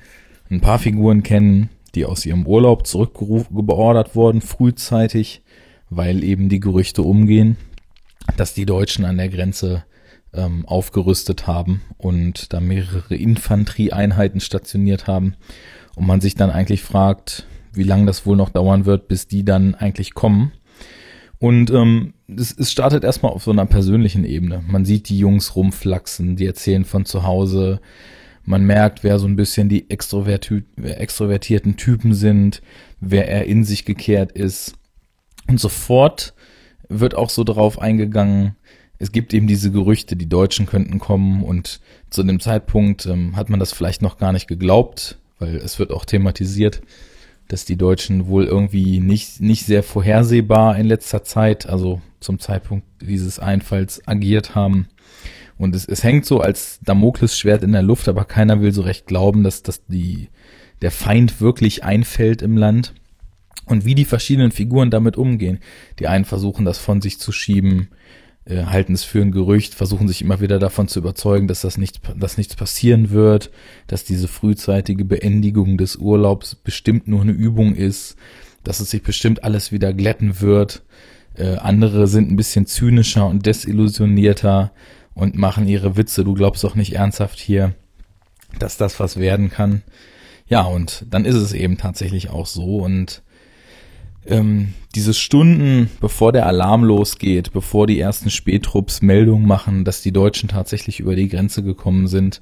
ein 0.50 0.62
paar 0.62 0.80
Figuren 0.80 1.24
kennen, 1.24 1.70
die 1.96 2.06
aus 2.06 2.26
ihrem 2.26 2.46
Urlaub 2.46 2.86
zurückgeordert 2.88 4.16
wurden, 4.16 4.42
frühzeitig, 4.42 5.42
weil 5.90 6.24
eben 6.24 6.50
die 6.50 6.60
Gerüchte 6.60 7.02
umgehen, 7.02 7.58
dass 8.36 8.54
die 8.54 8.66
Deutschen 8.66 9.06
an 9.06 9.18
der 9.18 9.30
Grenze 9.30 9.84
ähm, 10.34 10.66
aufgerüstet 10.66 11.48
haben 11.48 11.82
und 11.98 12.54
da 12.54 12.60
mehrere 12.60 13.16
Infanterieeinheiten 13.16 14.40
stationiert 14.40 15.08
haben 15.08 15.36
und 15.96 16.06
man 16.06 16.22
sich 16.22 16.36
dann 16.36 16.52
eigentlich 16.52 16.84
fragt, 16.84 17.48
wie 17.74 17.84
lange 17.84 18.06
das 18.06 18.26
wohl 18.26 18.38
noch 18.38 18.50
dauern 18.50 18.86
wird, 18.86 19.08
bis 19.08 19.28
die 19.28 19.44
dann 19.44 19.76
eigentlich 19.76 20.14
kommen. 20.14 20.52
Und 21.40 21.70
ähm, 21.70 22.14
es, 22.28 22.52
es 22.58 22.72
startet 22.72 23.04
erstmal 23.04 23.32
auf 23.32 23.44
so 23.44 23.52
einer 23.52 23.66
persönlichen 23.66 24.26
Ebene. 24.26 24.64
Man 24.68 24.86
sieht 24.86 25.10
die 25.10 25.20
Jungs 25.20 25.56
rumflachsen, 25.56 26.36
die 26.36 26.46
erzählen 26.46 26.86
von 26.86 27.06
zu 27.06 27.24
Hause. 27.24 27.80
Man 28.44 28.66
merkt, 28.66 29.04
wer 29.04 29.20
so 29.20 29.28
ein 29.28 29.36
bisschen 29.36 29.70
die 29.70 29.90
extroverti 29.90 30.64
extrovertierten 30.78 31.78
Typen 31.78 32.14
sind, 32.14 32.62
wer 33.00 33.28
er 33.30 33.46
in 33.46 33.64
sich 33.64 33.86
gekehrt 33.86 34.32
ist. 34.32 34.76
Und 35.48 35.60
sofort 35.60 36.34
wird 36.90 37.16
auch 37.16 37.30
so 37.30 37.44
darauf 37.44 37.80
eingegangen, 37.80 38.56
es 39.00 39.12
gibt 39.12 39.34
eben 39.34 39.48
diese 39.48 39.72
Gerüchte, 39.72 40.16
die 40.16 40.30
Deutschen 40.30 40.66
könnten 40.66 40.98
kommen 41.00 41.44
und 41.44 41.80
zu 42.10 42.24
dem 42.24 42.40
Zeitpunkt 42.40 43.06
ähm, 43.06 43.36
hat 43.36 43.50
man 43.50 43.60
das 43.60 43.72
vielleicht 43.72 44.02
noch 44.02 44.18
gar 44.18 44.32
nicht 44.32 44.48
geglaubt, 44.48 45.20
weil 45.40 45.56
es 45.58 45.78
wird 45.78 45.92
auch 45.92 46.06
thematisiert, 46.06 46.82
dass 47.48 47.66
die 47.66 47.78
Deutschen 47.78 48.28
wohl 48.28 48.46
irgendwie 48.46 49.00
nicht, 49.00 49.40
nicht 49.42 49.66
sehr 49.66 49.84
vorhersehbar 49.84 50.78
in 50.78 50.86
letzter 50.88 51.24
Zeit, 51.24 51.68
also 51.68 52.02
zum 52.20 52.40
Zeitpunkt 52.40 52.86
dieses 53.02 53.40
Einfalls 53.40 54.06
agiert 54.08 54.56
haben. 54.56 54.88
Und 55.58 55.76
es, 55.76 55.86
es 55.86 56.04
hängt 56.04 56.26
so 56.26 56.42
als 56.42 56.80
Damoklesschwert 56.84 57.64
in 57.64 57.72
der 57.72 57.82
Luft, 57.82 58.08
aber 58.08 58.26
keiner 58.26 58.62
will 58.62 58.74
so 58.74 58.82
recht 58.82 59.08
glauben, 59.08 59.44
dass, 59.44 59.64
dass 59.64 59.86
die, 59.86 60.30
der 60.82 60.92
Feind 60.92 61.42
wirklich 61.42 61.84
einfällt 61.84 62.42
im 62.42 62.58
Land. 62.58 62.94
Und 63.66 63.84
wie 63.84 63.96
die 63.96 64.06
verschiedenen 64.06 64.52
Figuren 64.52 64.92
damit 64.92 65.18
umgehen. 65.18 65.60
Die 66.00 66.08
einen 66.08 66.26
versuchen 66.26 66.64
das 66.64 66.78
von 66.78 67.02
sich 67.02 67.20
zu 67.20 67.34
schieben, 67.34 67.90
äh, 68.48 68.66
halten 68.66 68.94
es 68.94 69.04
für 69.04 69.22
ein 69.22 69.32
Gerücht, 69.32 69.74
versuchen 69.76 70.08
sich 70.08 70.22
immer 70.22 70.40
wieder 70.40 70.60
davon 70.60 70.88
zu 70.88 71.00
überzeugen, 71.00 71.48
dass 71.48 71.62
das 71.62 71.78
nicht, 71.78 72.00
dass 72.16 72.38
nichts 72.38 72.56
passieren 72.56 73.12
wird, 73.12 73.52
dass 73.88 74.04
diese 74.04 74.28
frühzeitige 74.28 75.06
Beendigung 75.06 75.78
des 75.78 75.98
Urlaubs 75.98 76.56
bestimmt 76.56 77.08
nur 77.08 77.22
eine 77.22 77.32
Übung 77.32 77.76
ist, 77.76 78.16
dass 78.64 78.80
es 78.80 78.90
sich 78.90 79.04
bestimmt 79.04 79.44
alles 79.44 79.72
wieder 79.72 79.94
glätten 79.94 80.42
wird. 80.42 80.84
Äh, 81.36 81.56
andere 81.58 82.08
sind 82.08 82.32
ein 82.32 82.36
bisschen 82.36 82.66
zynischer 82.66 83.28
und 83.28 83.46
desillusionierter 83.46 84.72
und 85.14 85.38
machen 85.38 85.68
ihre 85.68 85.98
Witze. 85.98 86.24
Du 86.24 86.34
glaubst 86.34 86.64
doch 86.64 86.76
nicht 86.76 86.96
ernsthaft 86.96 87.40
hier, 87.40 87.74
dass 88.60 88.78
das 88.78 89.00
was 89.00 89.18
werden 89.18 89.50
kann. 89.50 89.84
Ja, 90.48 90.62
und 90.62 91.06
dann 91.10 91.26
ist 91.26 91.36
es 91.36 91.54
eben 91.54 91.78
tatsächlich 91.78 92.30
auch 92.30 92.46
so 92.46 92.78
und 92.78 93.22
ähm, 94.28 94.74
diese 94.96 95.14
Stunden, 95.14 95.90
bevor 96.00 96.32
der 96.32 96.46
Alarm 96.46 96.84
losgeht, 96.84 97.54
bevor 97.54 97.88
die 97.88 98.00
ersten 98.00 98.30
Spätrupps 98.30 99.02
Meldungen 99.02 99.48
machen, 99.48 99.86
dass 99.86 100.02
die 100.02 100.12
Deutschen 100.12 100.50
tatsächlich 100.50 101.00
über 101.00 101.16
die 101.16 101.30
Grenze 101.30 101.64
gekommen 101.64 102.08
sind, 102.08 102.42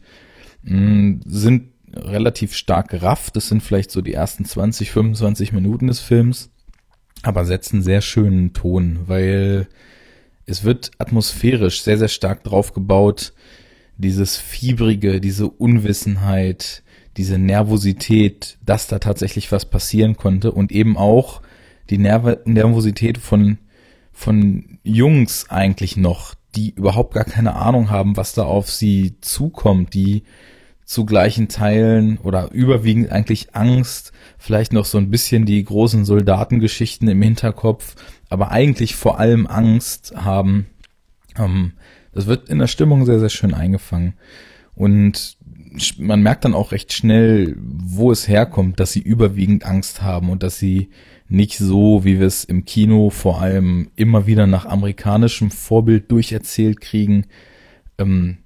mh, 0.63 0.79
mm, 0.79 1.21
sind 1.25 1.69
relativ 1.93 2.53
stark 2.53 2.89
gerafft. 2.89 3.35
Das 3.35 3.47
sind 3.47 3.63
vielleicht 3.63 3.91
so 3.91 4.01
die 4.01 4.13
ersten 4.13 4.45
20, 4.45 4.91
25 4.91 5.53
Minuten 5.53 5.87
des 5.87 5.99
Films, 5.99 6.49
aber 7.23 7.45
setzen 7.45 7.81
sehr 7.81 8.01
schönen 8.01 8.53
Ton, 8.53 8.99
weil 9.07 9.67
es 10.45 10.63
wird 10.63 10.91
atmosphärisch 10.97 11.81
sehr, 11.81 11.97
sehr 11.97 12.07
stark 12.07 12.43
drauf 12.43 12.73
gebaut, 12.73 13.33
dieses 13.97 14.37
Fiebrige, 14.37 15.21
diese 15.21 15.47
Unwissenheit, 15.47 16.83
diese 17.17 17.37
Nervosität, 17.37 18.57
dass 18.65 18.87
da 18.87 18.99
tatsächlich 18.99 19.51
was 19.51 19.65
passieren 19.65 20.17
konnte 20.17 20.51
und 20.51 20.71
eben 20.71 20.97
auch 20.97 21.41
die 21.89 21.97
Nerv 21.97 22.39
Nervosität 22.45 23.17
von, 23.17 23.57
von 24.11 24.79
Jungs 24.83 25.49
eigentlich 25.49 25.97
noch, 25.97 26.35
die 26.55 26.71
überhaupt 26.71 27.13
gar 27.13 27.25
keine 27.25 27.55
Ahnung 27.55 27.89
haben, 27.89 28.17
was 28.17 28.33
da 28.33 28.43
auf 28.43 28.71
sie 28.71 29.15
zukommt, 29.21 29.93
die 29.93 30.23
zu 30.85 31.05
gleichen 31.05 31.47
Teilen 31.47 32.17
oder 32.19 32.51
überwiegend 32.51 33.11
eigentlich 33.11 33.55
Angst, 33.55 34.13
vielleicht 34.37 34.71
noch 34.71 34.85
so 34.85 34.99
ein 34.99 35.09
bisschen 35.09 35.45
die 35.45 35.63
großen 35.63 36.05
Soldatengeschichten 36.05 37.07
im 37.07 37.21
Hinterkopf, 37.21 37.95
aber 38.29 38.51
eigentlich 38.51 38.95
vor 38.95 39.19
allem 39.19 39.47
Angst 39.47 40.13
haben. 40.15 40.67
Ähm, 41.37 41.73
das 42.13 42.27
wird 42.27 42.49
in 42.49 42.59
der 42.59 42.67
Stimmung 42.67 43.05
sehr, 43.05 43.19
sehr 43.19 43.29
schön 43.29 43.53
eingefangen. 43.53 44.13
Und 44.75 45.37
man 45.97 46.21
merkt 46.21 46.45
dann 46.45 46.53
auch 46.53 46.71
recht 46.71 46.93
schnell, 46.93 47.55
wo 47.59 48.11
es 48.11 48.27
herkommt, 48.27 48.79
dass 48.79 48.93
sie 48.93 49.01
überwiegend 49.01 49.65
Angst 49.65 50.01
haben 50.01 50.29
und 50.29 50.43
dass 50.43 50.59
sie 50.59 50.89
nicht 51.27 51.57
so, 51.57 52.03
wie 52.03 52.19
wir 52.19 52.27
es 52.27 52.43
im 52.43 52.65
Kino 52.65 53.09
vor 53.09 53.41
allem 53.41 53.89
immer 53.95 54.27
wieder 54.27 54.47
nach 54.47 54.65
amerikanischem 54.65 55.51
Vorbild 55.51 56.11
durcherzählt 56.11 56.81
kriegen, 56.81 57.25
ähm, 57.97 58.37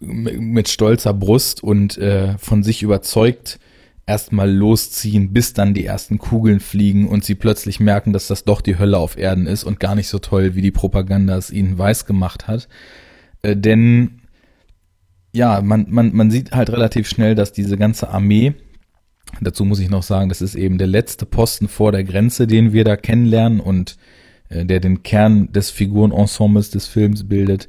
mit 0.00 0.68
stolzer 0.68 1.14
Brust 1.14 1.62
und 1.62 1.96
äh, 1.98 2.36
von 2.38 2.62
sich 2.62 2.82
überzeugt 2.82 3.58
erstmal 4.06 4.50
losziehen, 4.50 5.32
bis 5.32 5.52
dann 5.52 5.74
die 5.74 5.84
ersten 5.84 6.18
Kugeln 6.18 6.60
fliegen 6.60 7.08
und 7.08 7.24
sie 7.24 7.34
plötzlich 7.34 7.80
merken, 7.80 8.12
dass 8.12 8.28
das 8.28 8.44
doch 8.44 8.60
die 8.60 8.78
Hölle 8.78 8.98
auf 8.98 9.18
Erden 9.18 9.46
ist 9.46 9.64
und 9.64 9.80
gar 9.80 9.94
nicht 9.94 10.08
so 10.08 10.18
toll, 10.18 10.54
wie 10.54 10.62
die 10.62 10.70
Propaganda 10.70 11.36
es 11.36 11.50
ihnen 11.50 11.76
weiß 11.76 12.06
gemacht 12.06 12.46
hat. 12.46 12.68
Äh, 13.42 13.56
denn 13.56 14.20
ja, 15.32 15.60
man, 15.60 15.86
man, 15.88 16.14
man 16.14 16.30
sieht 16.30 16.52
halt 16.52 16.70
relativ 16.70 17.08
schnell, 17.08 17.34
dass 17.34 17.52
diese 17.52 17.76
ganze 17.76 18.08
Armee, 18.08 18.54
Dazu 19.40 19.64
muss 19.64 19.80
ich 19.80 19.90
noch 19.90 20.02
sagen, 20.02 20.28
das 20.28 20.40
ist 20.40 20.54
eben 20.54 20.78
der 20.78 20.86
letzte 20.86 21.26
Posten 21.26 21.68
vor 21.68 21.92
der 21.92 22.04
Grenze, 22.04 22.46
den 22.46 22.72
wir 22.72 22.84
da 22.84 22.96
kennenlernen 22.96 23.60
und 23.60 23.96
äh, 24.48 24.64
der 24.64 24.80
den 24.80 25.02
Kern 25.02 25.52
des 25.52 25.70
Figurenensembles 25.70 26.70
des 26.70 26.86
Films 26.86 27.28
bildet, 27.28 27.68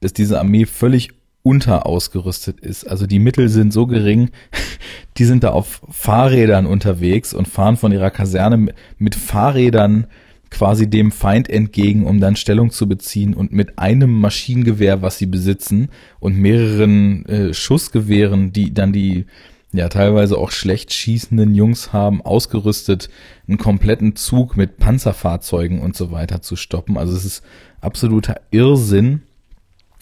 dass 0.00 0.12
diese 0.12 0.38
Armee 0.38 0.66
völlig 0.66 1.10
unterausgerüstet 1.42 2.60
ist. 2.60 2.84
Also 2.84 3.06
die 3.06 3.18
Mittel 3.18 3.48
sind 3.48 3.72
so 3.72 3.86
gering, 3.86 4.30
die 5.16 5.24
sind 5.24 5.44
da 5.44 5.50
auf 5.50 5.82
Fahrrädern 5.90 6.66
unterwegs 6.66 7.34
und 7.34 7.48
fahren 7.48 7.76
von 7.76 7.92
ihrer 7.92 8.10
Kaserne 8.10 8.72
mit 8.98 9.14
Fahrrädern 9.14 10.06
quasi 10.50 10.88
dem 10.88 11.10
Feind 11.10 11.48
entgegen, 11.48 12.04
um 12.04 12.20
dann 12.20 12.36
Stellung 12.36 12.70
zu 12.70 12.86
beziehen 12.86 13.32
und 13.32 13.52
mit 13.52 13.78
einem 13.78 14.20
Maschinengewehr, 14.20 15.00
was 15.00 15.16
sie 15.16 15.26
besitzen 15.26 15.88
und 16.20 16.36
mehreren 16.36 17.24
äh, 17.24 17.54
Schussgewehren, 17.54 18.52
die 18.52 18.74
dann 18.74 18.92
die 18.92 19.24
ja 19.72 19.88
teilweise 19.88 20.36
auch 20.36 20.50
schlecht 20.50 20.92
schießenden 20.92 21.54
Jungs 21.54 21.92
haben, 21.92 22.22
ausgerüstet, 22.22 23.08
einen 23.48 23.58
kompletten 23.58 24.16
Zug 24.16 24.56
mit 24.56 24.78
Panzerfahrzeugen 24.78 25.80
und 25.80 25.96
so 25.96 26.12
weiter 26.12 26.42
zu 26.42 26.56
stoppen. 26.56 26.98
Also 26.98 27.16
es 27.16 27.24
ist 27.24 27.42
absoluter 27.80 28.40
Irrsinn. 28.50 29.22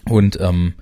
Und 0.08 0.40
ähm, 0.40 0.74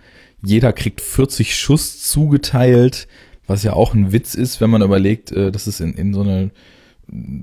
jeder 0.42 0.72
kriegt 0.72 1.00
40 1.00 1.56
Schuss 1.56 2.02
zugeteilt, 2.02 3.08
was 3.46 3.62
ja 3.62 3.72
auch 3.72 3.94
ein 3.94 4.12
Witz 4.12 4.34
ist, 4.34 4.60
wenn 4.60 4.70
man 4.70 4.82
überlegt, 4.82 5.32
äh, 5.32 5.50
dass 5.50 5.66
es 5.66 5.80
in, 5.80 5.94
in 5.94 6.14
so 6.14 6.22
eine 6.22 6.50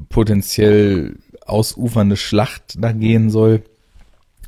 potenziell 0.09 1.17
ausufernde 1.45 2.17
Schlacht 2.17 2.75
da 2.77 2.91
gehen 2.91 3.29
soll. 3.29 3.63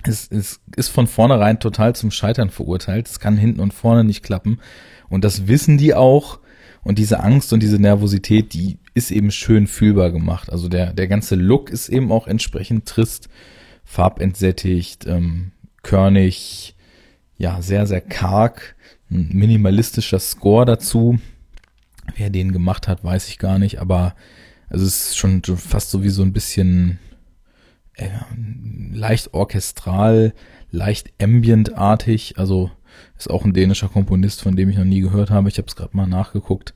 Es, 0.04 0.28
es 0.32 0.60
ist 0.76 0.90
von 0.90 1.08
vornherein 1.08 1.60
total 1.60 1.96
zum 1.96 2.12
Scheitern 2.12 2.50
verurteilt. 2.50 3.08
Es 3.08 3.20
kann 3.20 3.38
hinten 3.38 3.60
und 3.60 3.74
vorne 3.74 4.04
nicht 4.04 4.24
klappen. 4.24 4.60
Und 5.10 5.24
das 5.24 5.48
wissen 5.48 5.78
die 5.78 5.94
auch. 5.94 6.40
Und 6.88 7.00
diese 7.00 7.20
Angst 7.20 7.52
und 7.52 7.62
diese 7.62 7.80
Nervosität, 7.80 8.54
die 8.54 8.78
ist 8.94 9.12
eben 9.12 9.30
schön 9.30 9.68
fühlbar 9.68 10.10
gemacht. 10.10 10.50
Also 10.50 10.70
der, 10.70 10.94
der 10.94 11.10
ganze 11.10 11.36
Look 11.36 11.70
ist 11.70 11.90
eben 11.90 12.14
auch 12.14 12.28
entsprechend 12.28 12.86
trist, 12.86 13.28
farbentsättigt, 13.84 15.06
ähm, 15.06 15.52
körnig, 15.84 16.78
ja, 17.38 17.62
sehr, 17.62 17.88
sehr 17.88 18.00
karg. 18.00 18.78
Ein 19.12 19.32
minimalistischer 19.34 20.20
Score 20.20 20.64
dazu. 20.64 21.20
Wer 22.16 22.30
den 22.30 22.54
gemacht 22.54 22.88
hat, 22.88 23.04
weiß 23.04 23.28
ich 23.28 23.38
gar 23.38 23.60
nicht, 23.60 23.82
aber 23.82 24.16
es 24.70 24.82
ist 24.82 25.18
schon 25.18 25.42
fast 25.44 25.92
so 25.92 26.04
wie 26.04 26.10
so 26.10 26.22
ein 26.22 26.32
bisschen 26.32 27.00
äh, 27.96 28.08
leicht 28.94 29.34
orchestral, 29.34 30.34
leicht 30.72 31.12
ambientartig. 31.22 32.38
Also 32.38 32.72
ist 33.18 33.30
auch 33.30 33.46
ein 33.46 33.54
dänischer 33.54 33.90
Komponist, 33.90 34.42
von 34.42 34.56
dem 34.56 34.70
ich 34.70 34.78
noch 34.78 34.86
nie 34.86 35.02
gehört 35.02 35.30
habe. 35.30 35.50
Ich 35.50 35.58
habe 35.58 35.68
es 35.68 35.76
gerade 35.76 35.96
mal 35.96 36.08
nachgeguckt. 36.08 36.74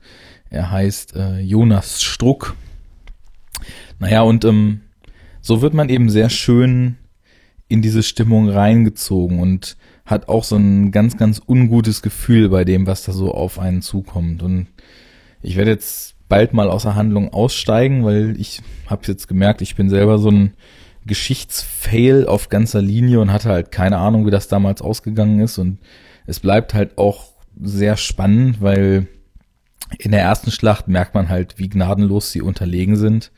Er 0.50 0.70
heißt 0.70 1.16
äh, 1.16 1.40
Jonas 1.40 2.02
Struck. 2.02 2.54
Naja, 3.98 4.22
und 4.22 4.44
ähm, 4.44 4.82
so 5.40 5.62
wird 5.62 5.74
man 5.74 5.88
eben 5.88 6.10
sehr 6.10 6.30
schön 6.30 6.96
in 7.68 7.82
diese 7.82 8.02
Stimmung 8.02 8.48
reingezogen 8.48 9.40
und 9.40 9.76
hat 10.04 10.28
auch 10.28 10.44
so 10.44 10.56
ein 10.56 10.90
ganz, 10.90 11.16
ganz 11.16 11.40
ungutes 11.46 12.02
Gefühl 12.02 12.48
bei 12.48 12.64
dem, 12.64 12.86
was 12.86 13.04
da 13.04 13.12
so 13.12 13.32
auf 13.32 13.58
einen 13.58 13.82
zukommt. 13.82 14.42
Und 14.42 14.66
ich 15.40 15.56
werde 15.56 15.70
jetzt 15.70 16.16
bald 16.28 16.52
mal 16.52 16.68
aus 16.68 16.82
der 16.82 16.96
Handlung 16.96 17.32
aussteigen, 17.32 18.04
weil 18.04 18.34
ich 18.38 18.60
habe 18.86 19.02
jetzt 19.06 19.28
gemerkt, 19.28 19.62
ich 19.62 19.76
bin 19.76 19.88
selber 19.88 20.18
so 20.18 20.30
ein 20.30 20.54
Geschichtsfail 21.06 22.26
auf 22.26 22.48
ganzer 22.48 22.80
Linie 22.80 23.20
und 23.20 23.32
hatte 23.32 23.48
halt 23.48 23.72
keine 23.72 23.98
Ahnung, 23.98 24.26
wie 24.26 24.30
das 24.30 24.48
damals 24.48 24.82
ausgegangen 24.82 25.40
ist. 25.40 25.58
Und 25.58 25.78
es 26.26 26.40
bleibt 26.40 26.74
halt 26.74 26.98
auch 26.98 27.32
sehr 27.60 27.96
spannend, 27.96 28.60
weil 28.60 29.08
in 29.98 30.12
der 30.12 30.20
ersten 30.20 30.50
Schlacht 30.50 30.88
merkt 30.88 31.14
man 31.14 31.28
halt, 31.28 31.58
wie 31.58 31.68
gnadenlos 31.68 32.32
sie 32.32 32.42
unterlegen 32.42 32.96
sind. 32.96 33.30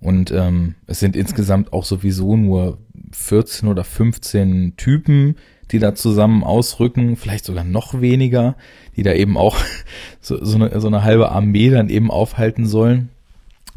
Und 0.00 0.30
ähm, 0.30 0.74
es 0.86 1.00
sind 1.00 1.16
insgesamt 1.16 1.72
auch 1.72 1.84
sowieso 1.84 2.36
nur 2.36 2.78
14 3.12 3.68
oder 3.68 3.82
15 3.82 4.76
Typen, 4.76 5.36
die 5.70 5.78
da 5.78 5.94
zusammen 5.94 6.44
ausrücken, 6.44 7.16
vielleicht 7.16 7.44
sogar 7.44 7.64
noch 7.64 8.00
weniger, 8.00 8.56
die 8.96 9.02
da 9.02 9.12
eben 9.12 9.36
auch 9.36 9.56
so, 10.20 10.42
so, 10.44 10.56
eine, 10.56 10.80
so 10.80 10.86
eine 10.86 11.02
halbe 11.02 11.30
Armee 11.30 11.70
dann 11.70 11.88
eben 11.88 12.10
aufhalten 12.10 12.66
sollen. 12.66 13.08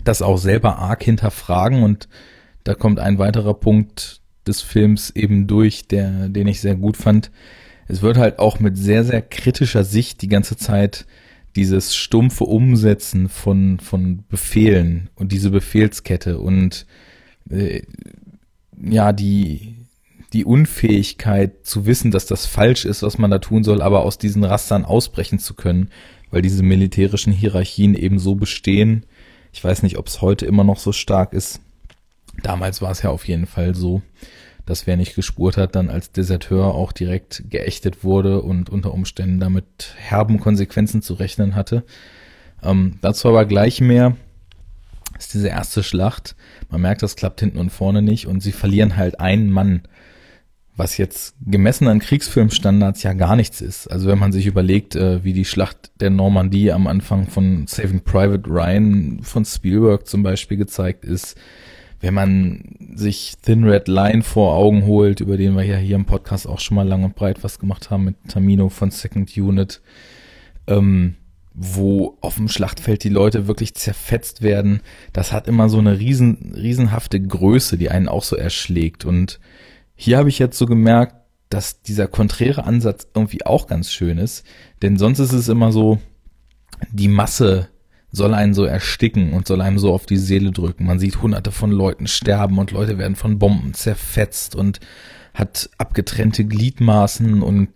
Das 0.03 0.21
auch 0.21 0.37
selber 0.37 0.77
arg 0.77 1.03
hinterfragen 1.03 1.83
und 1.83 2.07
da 2.63 2.73
kommt 2.73 2.99
ein 2.99 3.17
weiterer 3.17 3.53
Punkt 3.53 4.21
des 4.45 4.61
Films 4.61 5.09
eben 5.11 5.47
durch, 5.47 5.87
der, 5.87 6.29
den 6.29 6.47
ich 6.47 6.61
sehr 6.61 6.75
gut 6.75 6.97
fand. 6.97 7.31
Es 7.89 8.03
wird 8.03 8.17
halt 8.17 8.37
auch 8.37 8.59
mit 8.59 8.77
sehr, 8.77 9.03
sehr 9.03 9.21
kritischer 9.23 9.83
Sicht 9.83 10.21
die 10.21 10.27
ganze 10.27 10.55
Zeit 10.55 11.07
dieses 11.55 11.95
stumpfe 11.95 12.43
Umsetzen 12.43 13.29
von, 13.29 13.79
von 13.79 14.23
Befehlen 14.29 15.09
und 15.15 15.31
diese 15.31 15.49
Befehlskette 15.49 16.37
und 16.37 16.85
äh, 17.49 17.81
ja, 18.79 19.11
die, 19.11 19.75
die 20.33 20.45
Unfähigkeit 20.45 21.65
zu 21.65 21.87
wissen, 21.87 22.11
dass 22.11 22.27
das 22.27 22.45
falsch 22.45 22.85
ist, 22.85 23.01
was 23.01 23.17
man 23.17 23.31
da 23.31 23.39
tun 23.39 23.63
soll, 23.63 23.81
aber 23.81 24.03
aus 24.03 24.19
diesen 24.19 24.43
Rastern 24.43 24.85
ausbrechen 24.85 25.39
zu 25.39 25.55
können, 25.55 25.89
weil 26.29 26.43
diese 26.43 26.61
militärischen 26.61 27.33
Hierarchien 27.33 27.95
eben 27.95 28.19
so 28.19 28.35
bestehen. 28.35 29.03
Ich 29.51 29.63
weiß 29.63 29.81
nicht, 29.81 29.97
ob 29.97 30.05
es 30.05 30.21
heute 30.21 30.45
immer 30.45 30.63
noch 30.63 30.77
so 30.77 30.91
stark 30.91 31.33
ist. 31.33 31.59
Damals 32.43 32.83
war 32.83 32.91
es 32.91 33.01
ja 33.01 33.09
auf 33.09 33.27
jeden 33.27 33.47
Fall 33.47 33.73
so, 33.73 34.03
dass 34.69 34.85
wer 34.85 34.97
nicht 34.97 35.15
gespurt 35.15 35.57
hat, 35.57 35.75
dann 35.75 35.89
als 35.89 36.11
Deserteur 36.11 36.75
auch 36.75 36.91
direkt 36.91 37.43
geächtet 37.49 38.03
wurde 38.03 38.41
und 38.41 38.69
unter 38.69 38.93
Umständen 38.93 39.39
damit 39.39 39.95
herben 39.97 40.39
Konsequenzen 40.39 41.01
zu 41.01 41.15
rechnen 41.15 41.55
hatte. 41.55 41.83
Ähm, 42.61 42.99
dazu 43.01 43.29
aber 43.29 43.45
gleich 43.45 43.81
mehr 43.81 44.15
ist 45.17 45.33
diese 45.33 45.47
erste 45.47 45.81
Schlacht. 45.81 46.35
Man 46.69 46.81
merkt, 46.81 47.01
das 47.01 47.15
klappt 47.15 47.39
hinten 47.39 47.57
und 47.57 47.71
vorne 47.71 48.01
nicht 48.01 48.27
und 48.27 48.41
sie 48.41 48.51
verlieren 48.51 48.95
halt 48.95 49.19
einen 49.19 49.49
Mann, 49.49 49.81
was 50.75 50.97
jetzt 50.97 51.35
gemessen 51.45 51.87
an 51.87 51.99
Kriegsfilmstandards 51.99 53.03
ja 53.03 53.13
gar 53.13 53.35
nichts 53.35 53.61
ist. 53.61 53.87
Also 53.87 54.07
wenn 54.07 54.19
man 54.19 54.31
sich 54.31 54.45
überlegt, 54.45 54.95
äh, 54.95 55.23
wie 55.23 55.33
die 55.33 55.45
Schlacht 55.45 55.91
der 55.99 56.11
Normandie 56.11 56.71
am 56.71 56.87
Anfang 56.87 57.27
von 57.27 57.65
Saving 57.67 58.01
Private 58.01 58.49
Ryan 58.49 59.21
von 59.23 59.43
Spielberg 59.45 60.07
zum 60.07 60.23
Beispiel 60.23 60.57
gezeigt 60.57 61.03
ist, 61.05 61.37
wenn 62.01 62.13
man 62.13 62.63
sich 62.93 63.37
Thin 63.43 63.63
Red 63.63 63.87
Line 63.87 64.23
vor 64.23 64.55
Augen 64.55 64.85
holt, 64.85 65.19
über 65.19 65.37
den 65.37 65.55
wir 65.55 65.63
ja 65.63 65.77
hier 65.77 65.95
im 65.95 66.05
Podcast 66.05 66.47
auch 66.47 66.59
schon 66.59 66.75
mal 66.75 66.87
lang 66.87 67.03
und 67.03 67.15
breit 67.15 67.43
was 67.43 67.59
gemacht 67.59 67.89
haben 67.89 68.05
mit 68.05 68.15
Tamino 68.27 68.69
von 68.69 68.91
Second 68.91 69.35
Unit, 69.35 69.81
ähm, 70.67 71.15
wo 71.53 72.17
auf 72.21 72.35
dem 72.35 72.47
Schlachtfeld 72.47 73.03
die 73.03 73.09
Leute 73.09 73.47
wirklich 73.47 73.73
zerfetzt 73.75 74.41
werden, 74.41 74.81
das 75.11 75.33
hat 75.33 75.47
immer 75.47 75.67
so 75.67 75.79
eine 75.79 75.99
riesen, 75.99 76.53
riesenhafte 76.55 77.19
Größe, 77.19 77.77
die 77.77 77.89
einen 77.89 78.07
auch 78.07 78.23
so 78.23 78.37
erschlägt. 78.37 79.03
Und 79.03 79.39
hier 79.95 80.17
habe 80.17 80.29
ich 80.29 80.39
jetzt 80.39 80.57
so 80.57 80.65
gemerkt, 80.65 81.15
dass 81.49 81.81
dieser 81.81 82.07
konträre 82.07 82.63
Ansatz 82.63 83.07
irgendwie 83.13 83.45
auch 83.45 83.67
ganz 83.67 83.91
schön 83.91 84.19
ist, 84.19 84.45
denn 84.81 84.97
sonst 84.97 85.19
ist 85.19 85.33
es 85.33 85.49
immer 85.49 85.71
so, 85.71 85.97
die 86.91 87.07
Masse 87.07 87.67
soll 88.11 88.33
einen 88.33 88.53
so 88.53 88.65
ersticken 88.65 89.33
und 89.33 89.47
soll 89.47 89.61
einem 89.61 89.79
so 89.79 89.93
auf 89.93 90.05
die 90.05 90.17
Seele 90.17 90.51
drücken. 90.51 90.85
Man 90.85 90.99
sieht 90.99 91.21
hunderte 91.21 91.51
von 91.51 91.71
Leuten 91.71 92.07
sterben 92.07 92.57
und 92.57 92.71
Leute 92.71 92.97
werden 92.97 93.15
von 93.15 93.39
Bomben 93.39 93.73
zerfetzt 93.73 94.55
und 94.55 94.79
hat 95.33 95.69
abgetrennte 95.77 96.45
Gliedmaßen 96.45 97.41
und 97.43 97.69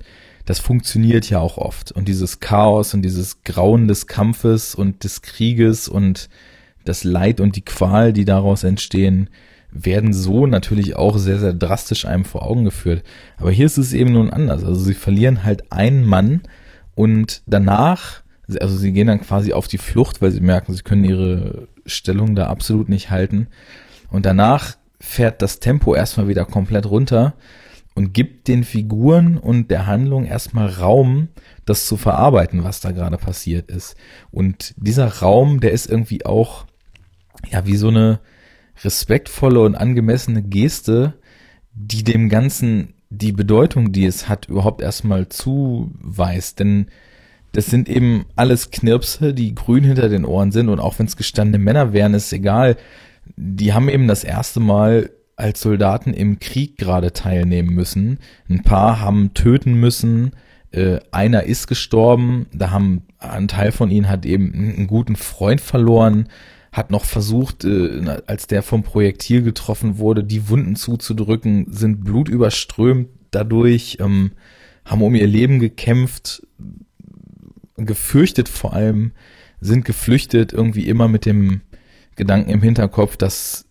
das 0.46 0.60
funktioniert 0.60 1.30
ja 1.30 1.39
auch 1.39 1.58
oft. 1.58 1.91
Und 1.91 2.08
dieses 2.08 2.39
Chaos 2.39 2.93
und 2.93 3.04
dieses 3.04 3.43
Grauen 3.43 3.88
des 3.88 4.08
Kampfes 4.08 4.76
und 4.76 5.04
des 5.04 5.22
Krieges 5.22 5.88
und 5.88 6.30
das 6.84 7.04
Leid 7.04 7.39
und 7.39 7.56
die 7.56 7.63
Qual, 7.63 8.12
die 8.12 8.26
daraus 8.26 8.63
entstehen, 8.63 9.30
werden 9.72 10.13
so 10.13 10.46
natürlich 10.46 10.96
auch 10.96 11.17
sehr, 11.17 11.39
sehr 11.39 11.54
drastisch 11.54 12.06
einem 12.06 12.26
vor 12.26 12.43
Augen 12.43 12.65
geführt. 12.65 13.04
Aber 13.38 13.52
hier 13.52 13.65
ist 13.65 13.78
es 13.78 13.93
eben 13.93 14.13
nun 14.13 14.30
anders. 14.30 14.63
Also 14.63 14.82
sie 14.82 14.93
verlieren 14.93 15.43
halt 15.43 15.72
einen 15.72 16.06
Mann 16.06 16.41
und 16.96 17.41
danach 17.48 18.22
also 18.60 18.75
sie 18.75 18.91
gehen 18.91 19.08
dann 19.08 19.21
quasi 19.21 19.53
auf 19.53 19.67
die 19.67 19.77
Flucht, 19.77 20.21
weil 20.21 20.32
sie 20.32 20.41
merken, 20.41 20.73
sie 20.73 20.84
können 20.84 21.03
ihre 21.03 21.67
Stellung 21.86 22.36
da 22.36 22.47
absolut 22.47 22.89
nicht 22.89 23.10
halten. 23.10 23.47
Und 24.10 24.25
danach 24.25 24.77
fährt 24.99 25.41
das 25.41 25.60
Tempo 25.60 25.95
erstmal 25.95 26.27
wieder 26.27 26.45
komplett 26.45 26.86
runter 26.86 27.36
und 27.95 28.13
gibt 28.13 28.47
den 28.47 28.63
Figuren 28.63 29.38
und 29.38 29.69
der 29.69 29.86
Handlung 29.88 30.25
erstmal 30.25 30.67
Raum, 30.67 31.29
das 31.65 31.86
zu 31.86 31.97
verarbeiten, 31.97 32.63
was 32.63 32.79
da 32.79 32.91
gerade 32.91 33.17
passiert 33.17 33.69
ist. 33.69 33.95
Und 34.32 34.73
dieser 34.77 35.19
Raum, 35.19 35.60
der 35.60 35.71
ist 35.71 35.89
irgendwie 35.89 36.25
auch, 36.25 36.65
ja, 37.49 37.65
wie 37.65 37.75
so 37.75 37.89
eine 37.89 38.19
respektvolle 38.84 39.62
und 39.62 39.75
angemessene 39.75 40.41
Geste, 40.41 41.13
die 41.73 42.03
dem 42.03 42.29
Ganzen 42.29 42.95
die 43.10 43.32
Bedeutung, 43.32 43.91
die 43.91 44.06
es 44.06 44.27
hat, 44.27 44.47
überhaupt 44.47 44.82
erstmal 44.82 45.29
zuweist. 45.29 46.60
Denn 46.60 46.88
das 47.53 47.67
sind 47.67 47.87
eben 47.87 48.25
alles 48.35 48.71
Knirpse, 48.71 49.33
die 49.33 49.55
grün 49.55 49.83
hinter 49.83 50.09
den 50.09 50.25
Ohren 50.25 50.51
sind 50.51 50.69
und 50.69 50.79
auch 50.79 50.99
wenn 50.99 51.05
es 51.05 51.15
gestandene 51.15 51.63
Männer 51.63 51.93
wären, 51.93 52.13
ist 52.13 52.33
egal. 52.33 52.75
Die 53.37 53.73
haben 53.73 53.89
eben 53.89 54.07
das 54.07 54.23
erste 54.23 54.59
Mal 54.59 55.11
als 55.35 55.61
Soldaten 55.61 56.13
im 56.13 56.39
Krieg 56.39 56.77
gerade 56.77 57.13
teilnehmen 57.13 57.73
müssen. 57.73 58.19
Ein 58.49 58.63
paar 58.63 58.99
haben 58.99 59.33
töten 59.33 59.75
müssen, 59.75 60.31
äh, 60.71 60.99
einer 61.11 61.43
ist 61.43 61.67
gestorben, 61.67 62.47
da 62.53 62.71
haben 62.71 63.03
ein 63.19 63.47
Teil 63.47 63.71
von 63.71 63.91
ihnen 63.91 64.09
hat 64.09 64.25
eben 64.25 64.51
einen 64.53 64.87
guten 64.87 65.15
Freund 65.15 65.61
verloren, 65.61 66.29
hat 66.71 66.89
noch 66.89 67.05
versucht, 67.05 67.65
äh, 67.65 68.21
als 68.25 68.47
der 68.47 68.63
vom 68.63 68.81
Projektil 68.81 69.43
getroffen 69.43 69.99
wurde, 69.99 70.23
die 70.23 70.49
Wunden 70.49 70.75
zuzudrücken, 70.75 71.67
sind 71.69 72.03
blutüberströmt 72.03 73.09
dadurch, 73.29 73.97
ähm, 73.99 74.31
haben 74.85 75.03
um 75.03 75.13
ihr 75.13 75.27
Leben 75.27 75.59
gekämpft, 75.59 76.41
gefürchtet 77.77 78.49
vor 78.49 78.73
allem, 78.73 79.12
sind 79.59 79.86
geflüchtet 79.86 80.53
irgendwie 80.53 80.88
immer 80.88 81.07
mit 81.07 81.25
dem 81.25 81.62
Gedanken 82.15 82.49
im 82.49 82.62
Hinterkopf, 82.62 83.17
dass 83.17 83.65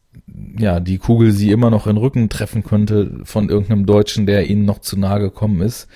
ja 0.59 0.81
die 0.81 0.99
Kugel 0.99 1.33
sie 1.33 1.51
immer 1.51 1.71
noch 1.71 1.87
in 1.87 1.95
den 1.95 2.03
Rücken 2.03 2.29
treffen 2.29 2.65
könnte 2.65 3.21
von 3.25 3.49
irgendeinem 3.49 3.87
Deutschen, 3.87 4.27
der 4.27 4.49
ihnen 4.49 4.65
noch 4.65 4.81
zu 4.81 4.99
nahe 4.99 5.21
gekommen 5.21 5.61
ist. 5.61 5.89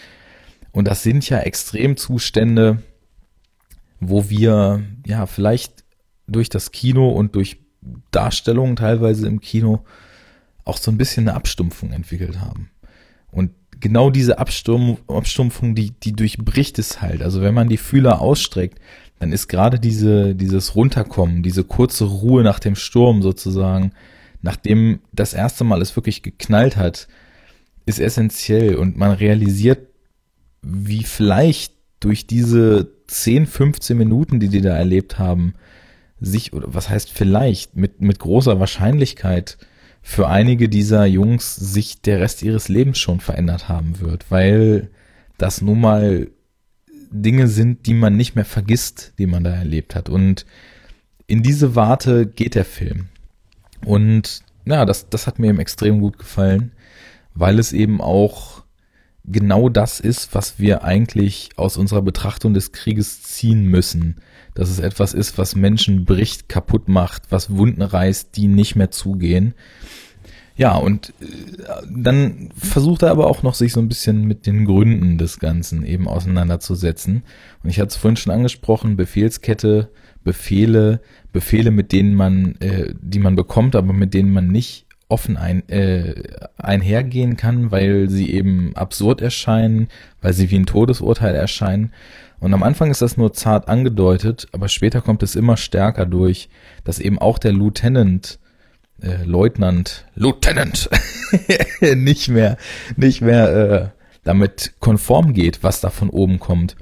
Und 0.73 0.87
das 0.89 1.03
sind 1.03 1.29
ja 1.29 1.39
Extremzustände, 1.39 2.83
wo 4.01 4.29
wir 4.29 4.83
ja 5.07 5.27
vielleicht 5.27 5.85
durch 6.27 6.49
das 6.49 6.71
Kino 6.71 7.09
und 7.11 7.35
durch 7.35 7.59
Darstellungen 8.11 8.77
teilweise 8.77 9.27
im 9.27 9.41
Kino 9.41 9.85
auch 10.65 10.77
so 10.77 10.91
ein 10.91 10.99
bisschen 10.99 11.29
eine 11.29 11.37
Abstumpfung 11.37 11.93
entwickelt 11.93 12.41
haben. 12.41 12.71
Und 13.31 13.53
genau 13.81 14.11
diese 14.11 14.39
Absturm, 14.39 14.99
Abstumpfung, 15.07 15.75
die, 15.75 15.91
die 15.91 16.13
durchbricht 16.13 16.79
es 16.79 17.01
halt. 17.01 17.23
Also 17.23 17.43
wenn 17.43 17.55
man 17.55 17.69
die 17.69 17.77
Fühler 17.77 18.21
ausstreckt, 18.21 18.79
dann 19.19 19.33
ist 19.33 19.49
gerade 19.49 19.79
diese, 19.79 20.35
dieses 20.35 20.75
Runterkommen, 20.75 21.43
diese 21.43 21.65
kurze 21.65 22.05
Ruhe 22.05 22.43
nach 22.43 22.59
dem 22.59 22.77
Sturm 22.77 23.23
sozusagen, 23.23 23.93
nachdem 24.43 25.01
das 25.13 25.33
erste 25.33 25.65
Mal 25.65 25.81
es 25.81 25.97
wirklich 25.97 26.23
geknallt 26.23 26.77
hat, 26.77 27.09
ist 27.87 27.99
essentiell 27.99 28.77
und 28.77 28.97
man 28.97 29.13
realisiert, 29.13 29.89
wie 30.63 31.05
vielleicht 31.05 31.73
durch 32.01 32.27
diese 32.27 32.89
10, 33.07 33.47
15 33.47 33.97
Minuten, 33.97 34.41
die 34.41 34.49
die 34.49 34.61
da 34.61 34.77
erlebt 34.77 35.19
haben, 35.19 35.55
sich, 36.21 36.53
oder 36.53 36.75
was 36.75 36.89
heißt 36.89 37.11
vielleicht, 37.11 37.77
mit, 37.77 38.01
mit 38.01 38.19
großer 38.19 38.59
Wahrscheinlichkeit 38.59 39.59
für 40.09 40.29
einige 40.29 40.69
dieser 40.69 41.05
Jungs 41.05 41.57
sich 41.57 42.01
der 42.01 42.21
Rest 42.21 42.45
ihres 42.45 42.69
Lebens 42.69 42.97
schon 42.97 43.19
verändert 43.19 43.69
haben 43.69 43.99
wird, 43.99 44.31
weil 44.31 44.89
das 45.37 45.63
nun 45.63 45.81
mal 45.81 46.29
Dinge 47.11 47.49
sind, 47.49 47.87
die 47.87 47.93
man 47.93 48.17
nicht 48.17 48.37
mehr 48.37 48.45
vergisst, 48.45 49.15
die 49.19 49.27
man 49.27 49.43
da 49.43 49.51
erlebt 49.51 49.97
hat. 49.97 50.09
Und 50.09 50.47
in 51.27 51.43
diese 51.43 51.75
Warte 51.75 52.25
geht 52.25 52.55
der 52.55 52.65
Film. 52.65 53.09
Und 53.85 54.43
ja, 54.65 54.85
das, 54.85 55.09
das 55.11 55.27
hat 55.27 55.41
mir 55.41 55.49
eben 55.49 55.59
extrem 55.59 56.01
gut 56.01 56.19
gefallen, 56.19 56.71
weil 57.35 57.59
es 57.59 57.73
eben 57.73 58.01
auch 58.01 58.63
genau 59.25 59.69
das 59.69 59.99
ist, 59.99 60.37
was 60.37 60.61
wir 60.61 60.85
eigentlich 60.85 61.51
aus 61.57 61.77
unserer 61.77 62.03
Betrachtung 62.03 62.55
des 62.55 62.71
Krieges 62.71 63.25
ziehen 63.25 63.65
müssen. 63.67 64.21
Dass 64.57 64.71
es 64.71 64.81
etwas 64.81 65.15
ist, 65.15 65.39
was 65.39 65.55
Menschen 65.55 66.05
bricht, 66.05 66.49
kaputt 66.49 66.89
macht, 66.89 67.25
was 67.31 67.57
Wunden 67.57 67.83
reißt, 67.83 68.37
die 68.37 68.49
nicht 68.49 68.75
mehr 68.75 68.91
zugehen. 68.91 69.55
Ja, 70.57 70.75
und 70.75 71.11
äh, 71.21 71.27
dann 71.95 72.49
versucht 72.57 73.03
er 73.03 73.11
aber 73.11 73.27
auch 73.27 73.43
noch 73.43 73.55
sich 73.55 73.73
so 73.73 73.81
ein 73.81 73.89
bisschen 73.89 74.25
mit 74.25 74.47
den 74.47 74.65
Gründen 74.65 75.19
des 75.19 75.39
Ganzen 75.39 75.85
eben 75.85 76.09
auseinanderzusetzen. 76.09 77.23
Und 77.63 77.71
ich 77.71 77.79
hatte 77.79 77.89
es 77.89 77.97
vorhin 77.97 78.17
schon 78.17 78.33
angesprochen, 78.33 78.97
Befehlskette, 78.97 79.91
Befehle, 80.25 81.01
Befehle, 81.33 81.71
mit 81.71 81.93
denen 81.93 82.15
man, 82.15 82.57
äh, 82.61 82.95
die 82.99 83.19
man 83.19 83.37
bekommt, 83.37 83.77
aber 83.77 83.93
mit 83.93 84.15
denen 84.15 84.33
man 84.33 84.49
nicht 84.49 84.86
offen 85.09 85.37
ein, 85.37 85.69
äh, 85.69 86.15
einhergehen 86.59 87.37
kann, 87.37 87.71
weil 87.71 88.09
sie 88.09 88.31
eben 88.31 88.75
absurd 88.75 89.21
erscheinen, 89.21 89.89
weil 90.21 90.33
sie 90.33 90.51
wie 90.51 90.59
ein 90.59 90.67
Todesurteil 90.67 91.35
erscheinen. 91.35 91.93
Und 92.39 92.53
am 92.53 92.63
Anfang 92.63 92.91
ist 92.91 93.03
das 93.03 93.17
nur 93.17 93.33
zart 93.33 93.69
angedeutet, 93.69 94.49
aber 94.53 94.69
später 94.69 95.01
kommt 95.01 95.23
es 95.23 95.37
immer 95.37 95.57
stärker 95.57 96.07
durch, 96.07 96.49
dass 96.85 96.99
eben 96.99 97.19
auch 97.19 97.39
der 97.39 97.53
Lieutenant 97.53 98.39
äh, 99.01 99.25
Leutnant, 99.25 100.07
Lieutenant 100.15 100.89
nicht 101.81 102.29
mehr, 102.29 102.57
nicht 102.97 103.21
mehr 103.21 103.55
äh, 103.55 103.89
damit 104.25 104.75
konform 104.81 105.35
geht, 105.35 105.63
was 105.63 105.81
da 105.81 105.91
von 105.91 106.11
oben 106.11 106.41
kommt. 106.41 106.77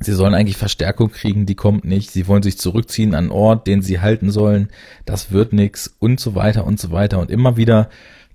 Sie 0.00 0.12
sollen 0.12 0.34
eigentlich 0.34 0.58
Verstärkung 0.58 1.10
kriegen, 1.10 1.46
die 1.46 1.54
kommt 1.54 1.84
nicht. 1.84 2.10
Sie 2.10 2.26
wollen 2.28 2.42
sich 2.42 2.58
zurückziehen 2.58 3.14
an 3.14 3.24
einen 3.24 3.30
Ort, 3.30 3.66
den 3.66 3.80
sie 3.80 4.00
halten 4.00 4.30
sollen. 4.30 4.68
Das 5.06 5.32
wird 5.32 5.52
nix 5.52 5.94
und 5.98 6.20
so 6.20 6.34
weiter 6.34 6.66
und 6.66 6.78
so 6.78 6.90
weiter. 6.90 7.18
Und 7.18 7.30
immer 7.30 7.56
wieder 7.56 7.88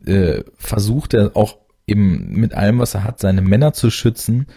äh, 0.06 0.42
versucht 0.58 1.14
er 1.14 1.36
auch 1.36 1.58
eben 1.86 2.32
mit 2.32 2.54
allem, 2.54 2.80
was 2.80 2.96
er 2.96 3.04
hat, 3.04 3.20
seine 3.20 3.42
Männer 3.42 3.74
zu 3.74 3.92
schützen. 3.92 4.48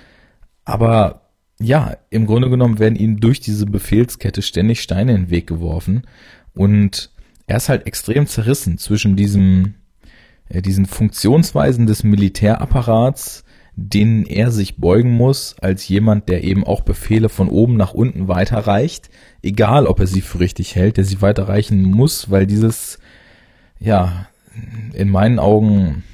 Aber 0.64 1.28
ja, 1.60 1.96
im 2.10 2.26
Grunde 2.26 2.48
genommen 2.48 2.78
werden 2.78 2.96
ihnen 2.96 3.20
durch 3.20 3.40
diese 3.40 3.66
Befehlskette 3.66 4.42
ständig 4.42 4.80
Steine 4.80 5.14
in 5.14 5.24
den 5.24 5.30
Weg 5.30 5.46
geworfen. 5.46 6.06
Und 6.54 7.10
er 7.46 7.58
ist 7.58 7.68
halt 7.68 7.86
extrem 7.86 8.26
zerrissen 8.26 8.78
zwischen 8.78 9.14
diesem, 9.14 9.74
äh, 10.48 10.62
diesen 10.62 10.86
Funktionsweisen 10.86 11.86
des 11.86 12.02
Militärapparats, 12.02 13.44
denen 13.76 14.24
er 14.24 14.50
sich 14.50 14.76
beugen 14.76 15.10
muss, 15.10 15.56
als 15.60 15.88
jemand, 15.88 16.28
der 16.28 16.44
eben 16.44 16.64
auch 16.64 16.82
Befehle 16.82 17.28
von 17.28 17.48
oben 17.48 17.76
nach 17.76 17.92
unten 17.92 18.28
weiterreicht, 18.28 19.10
egal 19.42 19.86
ob 19.86 20.00
er 20.00 20.06
sie 20.06 20.20
für 20.20 20.40
richtig 20.40 20.76
hält, 20.76 20.96
der 20.96 21.04
sie 21.04 21.22
weiterreichen 21.22 21.82
muss, 21.82 22.30
weil 22.30 22.46
dieses, 22.46 22.98
ja, 23.80 24.28
in 24.92 25.10
meinen 25.10 25.40
Augen 25.40 26.04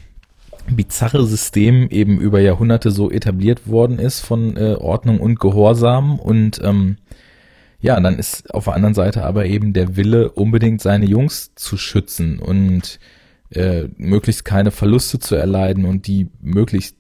bizarre 0.70 1.26
System 1.26 1.88
eben 1.90 2.20
über 2.20 2.40
Jahrhunderte 2.40 2.90
so 2.90 3.10
etabliert 3.10 3.66
worden 3.66 3.98
ist 3.98 4.20
von 4.20 4.56
äh, 4.56 4.76
Ordnung 4.78 5.20
und 5.20 5.40
Gehorsam 5.40 6.18
und 6.18 6.60
ähm, 6.62 6.96
ja, 7.80 7.98
dann 7.98 8.18
ist 8.18 8.54
auf 8.54 8.64
der 8.64 8.74
anderen 8.74 8.94
Seite 8.94 9.24
aber 9.24 9.46
eben 9.46 9.72
der 9.72 9.96
Wille, 9.96 10.30
unbedingt 10.30 10.80
seine 10.80 11.06
Jungs 11.06 11.54
zu 11.54 11.76
schützen 11.76 12.38
und 12.38 13.00
äh, 13.50 13.88
möglichst 13.96 14.44
keine 14.44 14.70
Verluste 14.70 15.18
zu 15.18 15.34
erleiden 15.34 15.84
und 15.84 16.06
die 16.06 16.28
möglichst 16.40 16.96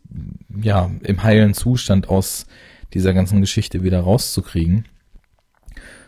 ja 0.62 0.90
im 1.02 1.22
heilen 1.22 1.54
Zustand 1.54 2.08
aus 2.08 2.46
dieser 2.92 3.14
ganzen 3.14 3.40
Geschichte 3.40 3.82
wieder 3.82 4.00
rauszukriegen. 4.00 4.86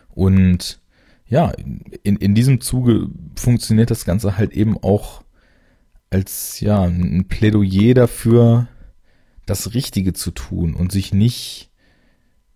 Und 0.09 0.81
ja, 1.25 1.51
in, 2.03 2.17
in 2.17 2.35
diesem 2.35 2.61
Zuge 2.61 3.07
funktioniert 3.35 3.89
das 3.89 4.05
Ganze 4.05 4.37
halt 4.37 4.51
eben 4.53 4.77
auch 4.77 5.23
als 6.09 6.59
ja 6.59 6.83
ein 6.83 7.25
Plädoyer 7.27 7.95
dafür, 7.95 8.67
das 9.45 9.73
Richtige 9.73 10.13
zu 10.13 10.31
tun 10.31 10.73
und 10.75 10.91
sich 10.91 11.13
nicht 11.13 11.71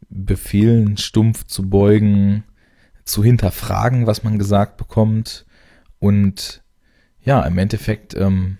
Befehlen 0.09 0.95
stumpf 0.95 1.45
zu 1.47 1.69
beugen, 1.69 2.43
zu 3.03 3.23
hinterfragen, 3.23 4.07
was 4.07 4.23
man 4.23 4.37
gesagt 4.37 4.77
bekommt 4.77 5.45
und 5.99 6.63
ja, 7.21 7.41
im 7.43 7.57
Endeffekt 7.57 8.15
ähm, 8.15 8.57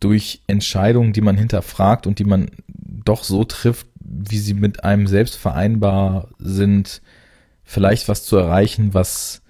durch 0.00 0.42
Entscheidungen, 0.46 1.12
die 1.12 1.20
man 1.20 1.36
hinterfragt 1.36 2.06
und 2.06 2.18
die 2.18 2.24
man 2.24 2.50
doch 2.66 3.22
so 3.22 3.44
trifft, 3.44 3.86
wie 4.00 4.38
sie 4.38 4.54
mit 4.54 4.82
einem 4.82 5.06
selbst 5.06 5.36
vereinbar 5.36 6.28
sind, 6.38 7.02
vielleicht 7.62 8.08
was 8.08 8.24
zu 8.24 8.36
erreichen, 8.36 8.94
was 8.94 9.42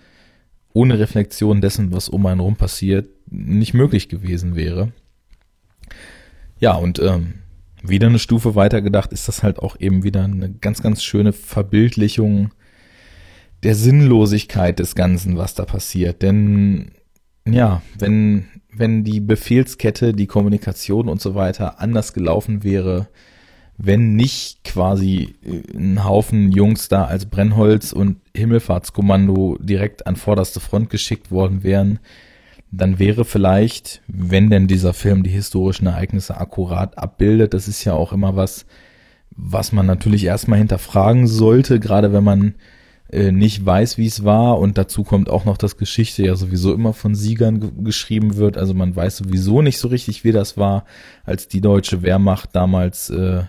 ohne 0.73 0.99
Reflexion 0.99 1.61
dessen, 1.61 1.93
was 1.93 2.09
um 2.09 2.27
einen 2.27 2.41
rum 2.41 2.57
passiert, 2.57 3.09
nicht 3.31 3.75
möglich 3.75 4.09
gewesen 4.09 4.57
wäre. 4.57 4.93
Ja, 6.59 6.75
und 6.75 6.99
ähm, 6.99 7.35
wieder 7.83 8.09
eine 8.09 8.19
Stufe 8.19 8.55
weiter 8.55 8.83
gedacht, 8.83 9.13
ist 9.13 9.29
das 9.29 9.43
halt 9.43 9.59
auch 9.59 9.79
eben 9.81 10.03
wieder 10.03 10.25
eine 10.25 10.51
ganz, 10.51 10.83
ganz 10.83 11.03
schöne 11.03 11.33
Verbildlichung 11.33 12.51
der 13.63 13.75
Sinnlosigkeit 13.75 14.79
des 14.79 14.95
Ganzen, 14.95 15.37
was 15.37 15.55
da 15.55 15.65
passiert. 15.65 16.23
Denn 16.23 16.93
ja, 17.47 17.83
wenn, 17.99 18.49
wenn 18.73 19.05
die 19.05 19.21
Befehlskette, 19.21 20.13
die 20.13 20.27
Kommunikation 20.27 21.09
und 21.09 21.21
so 21.21 21.35
weiter 21.35 21.81
anders 21.81 22.13
gelaufen 22.13 22.63
wäre, 22.63 23.09
wenn 23.83 24.15
nicht 24.15 24.63
quasi 24.65 25.35
äh, 25.43 25.77
ein 25.77 26.05
Haufen 26.05 26.53
Jungs 26.53 26.89
da 26.89 27.05
als 27.05 27.27
Brennholz 27.27 27.93
und 27.93 28.17
Himmelfahrtskommando 28.37 29.57
direkt 29.59 30.07
an 30.07 30.17
vorderste 30.17 30.61
Front 30.61 30.91
geschickt 30.91 31.31
worden 31.31 31.63
wären, 31.63 31.99
dann 32.71 32.99
wäre 32.99 33.25
vielleicht, 33.25 34.03
wenn 34.07 34.51
denn 34.51 34.69
dieser 34.69 34.93
Film 34.93 35.23
die 35.23 35.31
historischen 35.31 35.87
Ereignisse 35.87 36.37
akkurat 36.37 36.99
abbildet, 36.99 37.55
das 37.55 37.69
ist 37.69 37.85
ja 37.85 37.95
auch 37.95 38.13
immer 38.13 38.37
was, 38.37 38.67
was 39.31 39.73
man 39.73 39.87
natürlich 39.87 40.25
erstmal 40.25 40.59
hinterfragen 40.59 41.27
sollte, 41.27 41.81
gerade 41.81 42.13
wenn 42.13 42.25
man 42.25 42.55
äh, 43.11 43.33
nicht 43.33 43.65
weiß, 43.65 43.99
wie 43.99 44.07
es 44.07 44.25
war. 44.25 44.59
Und 44.59 44.79
dazu 44.79 45.03
kommt 45.03 45.29
auch 45.29 45.45
noch, 45.45 45.57
dass 45.57 45.77
Geschichte 45.77 46.25
ja 46.25 46.37
sowieso 46.37 46.73
immer 46.73 46.93
von 46.93 47.15
Siegern 47.15 47.85
geschrieben 47.85 48.37
wird, 48.37 48.57
also 48.57 48.75
man 48.75 48.95
weiß 48.95 49.17
sowieso 49.19 49.63
nicht 49.63 49.79
so 49.79 49.89
richtig, 49.89 50.25
wie 50.25 50.33
das 50.33 50.57
war, 50.57 50.85
als 51.25 51.49
die 51.49 51.61
deutsche 51.61 52.03
Wehrmacht 52.03 52.51
damals 52.53 53.11
äh, 53.11 53.43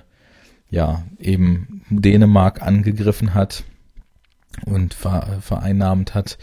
ja 0.69 1.03
eben 1.19 1.83
Dänemark 1.89 2.61
angegriffen 2.61 3.33
hat 3.33 3.63
und 4.65 4.93
vereinnahmt 4.93 6.15
hat. 6.15 6.37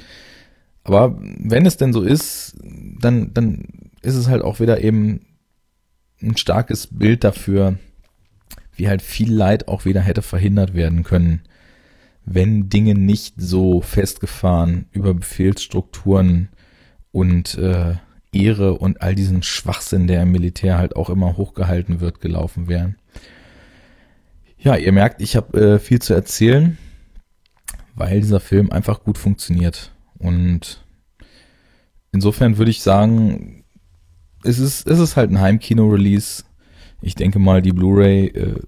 Aber 0.84 1.18
wenn 1.20 1.66
es 1.66 1.76
denn 1.76 1.92
so 1.92 2.02
ist, 2.02 2.56
dann, 2.62 3.34
dann 3.34 3.64
ist 4.00 4.14
es 4.14 4.28
halt 4.28 4.42
auch 4.42 4.60
wieder 4.60 4.82
eben 4.82 5.20
ein 6.22 6.36
starkes 6.36 6.86
Bild 6.86 7.24
dafür, 7.24 7.78
wie 8.74 8.88
halt 8.88 9.02
viel 9.02 9.32
Leid 9.32 9.68
auch 9.68 9.84
wieder 9.84 10.00
hätte 10.00 10.22
verhindert 10.22 10.74
werden 10.74 11.02
können, 11.02 11.42
wenn 12.30 12.68
Dinge 12.68 12.94
nicht 12.94 13.34
so 13.38 13.80
festgefahren 13.80 14.86
über 14.92 15.14
Befehlsstrukturen 15.14 16.48
und 17.10 17.56
äh, 17.56 17.94
Ehre 18.32 18.74
und 18.74 19.00
all 19.00 19.14
diesen 19.14 19.42
Schwachsinn, 19.42 20.06
der 20.06 20.22
im 20.22 20.32
Militär 20.32 20.78
halt 20.78 20.96
auch 20.96 21.08
immer 21.08 21.36
hochgehalten 21.36 22.00
wird, 22.00 22.20
gelaufen 22.20 22.68
wären. 22.68 22.96
Ja, 24.58 24.76
ihr 24.76 24.92
merkt, 24.92 25.22
ich 25.22 25.36
habe 25.36 25.58
äh, 25.58 25.78
viel 25.78 26.00
zu 26.00 26.12
erzählen, 26.12 26.76
weil 27.94 28.20
dieser 28.20 28.40
Film 28.40 28.70
einfach 28.70 29.02
gut 29.02 29.16
funktioniert. 29.16 29.92
Und 30.18 30.84
insofern 32.12 32.58
würde 32.58 32.70
ich 32.70 32.82
sagen, 32.82 33.64
es 34.44 34.58
ist, 34.58 34.86
es 34.86 34.98
ist 34.98 35.16
halt 35.16 35.30
ein 35.30 35.40
Heimkino-Release. 35.40 36.44
Ich 37.00 37.14
denke 37.14 37.38
mal, 37.38 37.62
die 37.62 37.72
Blu-ray, 37.72 38.26
äh, 38.26 38.60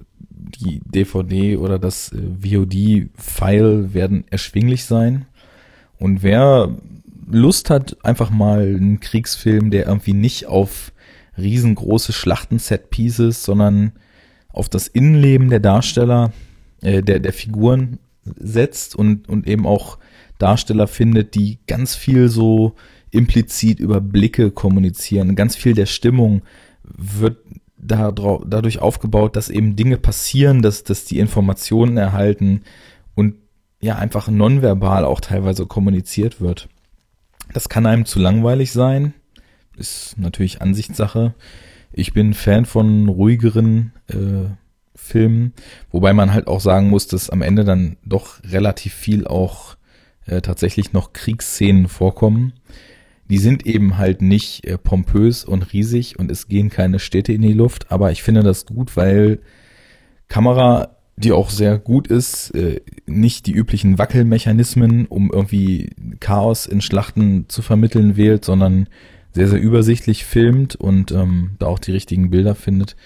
die 0.60 0.80
DVD 0.84 1.56
oder 1.56 1.78
das 1.78 2.12
äh, 2.12 2.18
VOD-File 2.40 3.94
werden 3.94 4.24
erschwinglich 4.30 4.84
sein. 4.84 5.26
Und 5.98 6.22
wer 6.22 6.76
Lust 7.30 7.70
hat, 7.70 7.96
einfach 8.04 8.30
mal 8.30 8.60
einen 8.62 9.00
Kriegsfilm, 9.00 9.70
der 9.70 9.86
irgendwie 9.86 10.14
nicht 10.14 10.46
auf 10.46 10.92
riesengroße 11.38 12.12
Schlachten-Set-Pieces, 12.12 13.44
sondern 13.44 13.92
auf 14.48 14.68
das 14.68 14.88
Innenleben 14.88 15.48
der 15.48 15.60
Darsteller, 15.60 16.32
äh, 16.82 17.02
der, 17.02 17.20
der 17.20 17.32
Figuren 17.32 17.98
setzt 18.36 18.94
und, 18.96 19.28
und 19.28 19.46
eben 19.46 19.66
auch 19.66 19.98
Darsteller 20.38 20.86
findet, 20.86 21.34
die 21.34 21.58
ganz 21.66 21.94
viel 21.94 22.28
so 22.28 22.74
implizit 23.10 23.80
über 23.80 24.00
Blicke 24.00 24.50
kommunizieren. 24.50 25.36
Ganz 25.36 25.56
viel 25.56 25.74
der 25.74 25.86
Stimmung 25.86 26.42
wird 26.82 27.38
dadurch 27.82 28.78
aufgebaut, 28.80 29.36
dass 29.36 29.48
eben 29.48 29.76
Dinge 29.76 29.96
passieren, 29.96 30.62
dass, 30.62 30.84
dass 30.84 31.04
die 31.04 31.18
Informationen 31.18 31.96
erhalten 31.96 32.62
und 33.14 33.34
ja 33.80 33.96
einfach 33.96 34.28
nonverbal 34.28 35.04
auch 35.04 35.20
teilweise 35.20 35.66
kommuniziert 35.66 36.40
wird. 36.40 36.68
Das 37.52 37.68
kann 37.68 37.86
einem 37.86 38.04
zu 38.04 38.18
langweilig 38.20 38.72
sein, 38.72 39.14
ist 39.76 40.16
natürlich 40.18 40.62
Ansichtssache. 40.62 41.34
Ich 41.92 42.12
bin 42.12 42.34
Fan 42.34 42.66
von 42.66 43.08
ruhigeren 43.08 43.92
äh, 44.08 44.50
Filmen, 44.94 45.54
wobei 45.90 46.12
man 46.12 46.32
halt 46.32 46.46
auch 46.46 46.60
sagen 46.60 46.90
muss, 46.90 47.08
dass 47.08 47.30
am 47.30 47.42
Ende 47.42 47.64
dann 47.64 47.96
doch 48.04 48.42
relativ 48.44 48.94
viel 48.94 49.26
auch 49.26 49.76
äh, 50.26 50.40
tatsächlich 50.40 50.92
noch 50.92 51.12
Kriegsszenen 51.12 51.88
vorkommen. 51.88 52.52
Die 53.30 53.38
sind 53.38 53.64
eben 53.64 53.96
halt 53.96 54.22
nicht 54.22 54.66
äh, 54.66 54.76
pompös 54.76 55.44
und 55.44 55.72
riesig 55.72 56.18
und 56.18 56.30
es 56.30 56.48
gehen 56.48 56.68
keine 56.68 56.98
Städte 56.98 57.32
in 57.32 57.42
die 57.42 57.52
Luft, 57.52 57.90
aber 57.90 58.10
ich 58.10 58.24
finde 58.24 58.42
das 58.42 58.66
gut, 58.66 58.96
weil 58.96 59.38
Kamera, 60.26 60.96
die 61.16 61.30
auch 61.30 61.48
sehr 61.48 61.78
gut 61.78 62.08
ist, 62.08 62.50
äh, 62.56 62.80
nicht 63.06 63.46
die 63.46 63.52
üblichen 63.52 63.98
Wackelmechanismen, 63.98 65.06
um 65.06 65.30
irgendwie 65.32 65.90
Chaos 66.18 66.66
in 66.66 66.80
Schlachten 66.80 67.48
zu 67.48 67.62
vermitteln 67.62 68.16
wählt, 68.16 68.44
sondern 68.44 68.88
sehr, 69.32 69.46
sehr 69.46 69.60
übersichtlich 69.60 70.24
filmt 70.24 70.74
und 70.74 71.12
ähm, 71.12 71.52
da 71.60 71.66
auch 71.66 71.78
die 71.78 71.92
richtigen 71.92 72.30
Bilder 72.30 72.56
findet. 72.56 72.96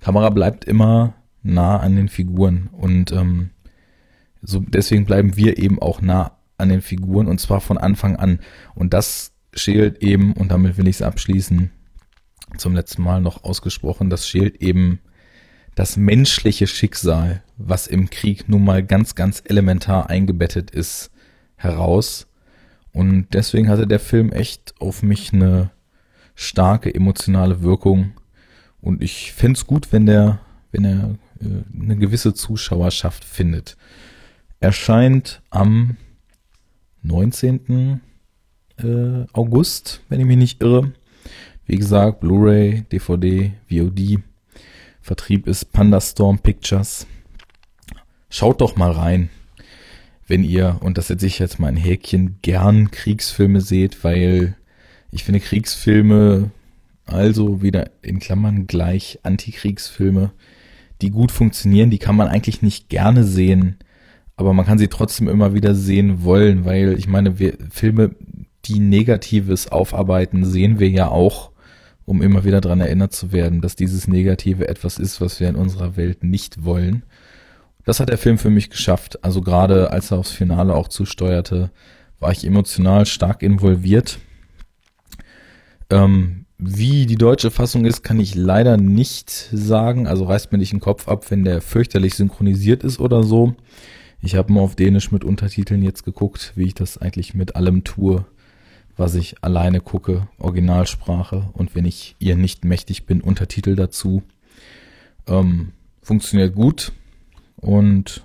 Kamera 0.00 0.30
bleibt 0.30 0.64
immer 0.64 1.12
nah 1.42 1.78
an 1.78 1.96
den 1.96 2.08
Figuren 2.08 2.70
und 2.72 3.12
ähm, 3.12 3.50
so 4.42 4.60
deswegen 4.60 5.04
bleiben 5.04 5.36
wir 5.36 5.58
eben 5.58 5.82
auch 5.82 6.00
nah 6.00 6.32
an 6.56 6.70
den 6.70 6.80
Figuren 6.80 7.26
und 7.26 7.40
zwar 7.40 7.60
von 7.60 7.76
Anfang 7.76 8.16
an. 8.16 8.38
Und 8.74 8.94
das 8.94 9.35
schält 9.56 10.02
eben, 10.02 10.32
und 10.32 10.50
damit 10.50 10.76
will 10.76 10.88
ich 10.88 10.96
es 10.96 11.02
abschließen, 11.02 11.70
zum 12.56 12.74
letzten 12.74 13.02
Mal 13.02 13.20
noch 13.20 13.44
ausgesprochen, 13.44 14.10
das 14.10 14.28
schält 14.28 14.62
eben 14.62 15.00
das 15.74 15.96
menschliche 15.96 16.66
Schicksal, 16.66 17.42
was 17.58 17.86
im 17.86 18.08
Krieg 18.08 18.48
nun 18.48 18.64
mal 18.64 18.82
ganz, 18.82 19.14
ganz 19.14 19.42
elementar 19.44 20.08
eingebettet 20.08 20.70
ist, 20.70 21.10
heraus. 21.56 22.26
Und 22.92 23.28
deswegen 23.34 23.68
hatte 23.68 23.86
der 23.86 24.00
Film 24.00 24.32
echt 24.32 24.74
auf 24.80 25.02
mich 25.02 25.32
eine 25.32 25.70
starke 26.34 26.94
emotionale 26.94 27.62
Wirkung. 27.62 28.14
Und 28.80 29.02
ich 29.02 29.32
fände 29.32 29.58
es 29.58 29.66
gut, 29.66 29.92
wenn 29.92 30.06
der, 30.06 30.38
wenn 30.72 30.84
er 30.84 31.18
äh, 31.40 31.82
eine 31.82 31.96
gewisse 31.96 32.32
Zuschauerschaft 32.32 33.24
findet. 33.24 33.76
Erscheint 34.60 35.42
am 35.50 35.98
19. 37.02 38.00
Äh, 38.78 39.24
August, 39.32 40.02
wenn 40.08 40.20
ich 40.20 40.26
mich 40.26 40.36
nicht 40.36 40.62
irre. 40.62 40.92
Wie 41.66 41.76
gesagt, 41.76 42.20
Blu-ray, 42.20 42.84
DVD, 42.92 43.52
VOD. 43.68 44.20
Vertrieb 45.00 45.46
ist 45.46 45.72
Pandastorm 45.72 46.38
Pictures. 46.38 47.06
Schaut 48.28 48.60
doch 48.60 48.76
mal 48.76 48.90
rein, 48.90 49.30
wenn 50.26 50.44
ihr, 50.44 50.78
und 50.80 50.98
das 50.98 51.08
setze 51.08 51.26
ich 51.26 51.38
jetzt 51.38 51.58
mal 51.58 51.68
ein 51.68 51.76
Häkchen, 51.76 52.38
gern 52.42 52.90
Kriegsfilme 52.90 53.60
seht, 53.60 54.04
weil 54.04 54.56
ich 55.10 55.24
finde 55.24 55.40
Kriegsfilme, 55.40 56.50
also 57.06 57.62
wieder 57.62 57.90
in 58.02 58.18
Klammern 58.18 58.66
gleich 58.66 59.20
Antikriegsfilme, 59.22 60.32
die 61.00 61.10
gut 61.10 61.30
funktionieren, 61.30 61.90
die 61.90 61.98
kann 61.98 62.16
man 62.16 62.28
eigentlich 62.28 62.62
nicht 62.62 62.88
gerne 62.88 63.24
sehen, 63.24 63.76
aber 64.36 64.52
man 64.52 64.66
kann 64.66 64.78
sie 64.78 64.88
trotzdem 64.88 65.28
immer 65.28 65.54
wieder 65.54 65.74
sehen 65.74 66.24
wollen, 66.24 66.64
weil 66.64 66.98
ich 66.98 67.08
meine, 67.08 67.38
wir, 67.38 67.56
Filme, 67.70 68.14
die 68.68 68.80
Negatives 68.80 69.68
aufarbeiten, 69.68 70.44
sehen 70.44 70.78
wir 70.78 70.88
ja 70.88 71.08
auch, 71.08 71.50
um 72.04 72.22
immer 72.22 72.44
wieder 72.44 72.60
dran 72.60 72.80
erinnert 72.80 73.12
zu 73.12 73.32
werden, 73.32 73.60
dass 73.60 73.76
dieses 73.76 74.08
Negative 74.08 74.68
etwas 74.68 74.98
ist, 74.98 75.20
was 75.20 75.40
wir 75.40 75.48
in 75.48 75.56
unserer 75.56 75.96
Welt 75.96 76.22
nicht 76.22 76.64
wollen. 76.64 77.04
Das 77.84 78.00
hat 78.00 78.08
der 78.08 78.18
Film 78.18 78.38
für 78.38 78.50
mich 78.50 78.70
geschafft. 78.70 79.22
Also 79.24 79.40
gerade 79.40 79.90
als 79.90 80.10
er 80.10 80.18
aufs 80.18 80.32
Finale 80.32 80.74
auch 80.74 80.88
zusteuerte, 80.88 81.70
war 82.18 82.32
ich 82.32 82.44
emotional 82.44 83.06
stark 83.06 83.42
involviert. 83.42 84.18
Ähm, 85.90 86.46
wie 86.58 87.06
die 87.06 87.16
deutsche 87.16 87.50
Fassung 87.50 87.84
ist, 87.84 88.02
kann 88.02 88.18
ich 88.18 88.34
leider 88.34 88.76
nicht 88.76 89.30
sagen. 89.30 90.06
Also 90.06 90.24
reißt 90.24 90.50
mir 90.52 90.58
nicht 90.58 90.72
den 90.72 90.80
Kopf 90.80 91.06
ab, 91.06 91.30
wenn 91.30 91.44
der 91.44 91.60
fürchterlich 91.60 92.14
synchronisiert 92.14 92.82
ist 92.82 92.98
oder 92.98 93.22
so. 93.22 93.54
Ich 94.20 94.34
habe 94.34 94.52
mal 94.52 94.60
auf 94.60 94.74
Dänisch 94.74 95.12
mit 95.12 95.24
Untertiteln 95.24 95.82
jetzt 95.82 96.04
geguckt, 96.04 96.52
wie 96.56 96.64
ich 96.64 96.74
das 96.74 96.98
eigentlich 96.98 97.34
mit 97.34 97.56
allem 97.56 97.84
tue, 97.84 98.24
was 98.96 99.14
ich 99.14 99.42
alleine 99.42 99.80
gucke, 99.80 100.28
Originalsprache 100.38 101.48
und 101.52 101.74
wenn 101.74 101.84
ich 101.84 102.16
ihr 102.18 102.36
nicht 102.36 102.64
mächtig 102.64 103.06
bin, 103.06 103.20
Untertitel 103.20 103.76
dazu. 103.76 104.22
Ähm, 105.26 105.72
funktioniert 106.02 106.54
gut 106.54 106.92
und 107.56 108.24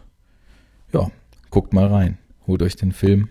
ja, 0.94 1.10
guckt 1.50 1.74
mal 1.74 1.88
rein, 1.88 2.18
holt 2.48 2.62
euch 2.62 2.76
den 2.76 2.92
Film 2.92 3.30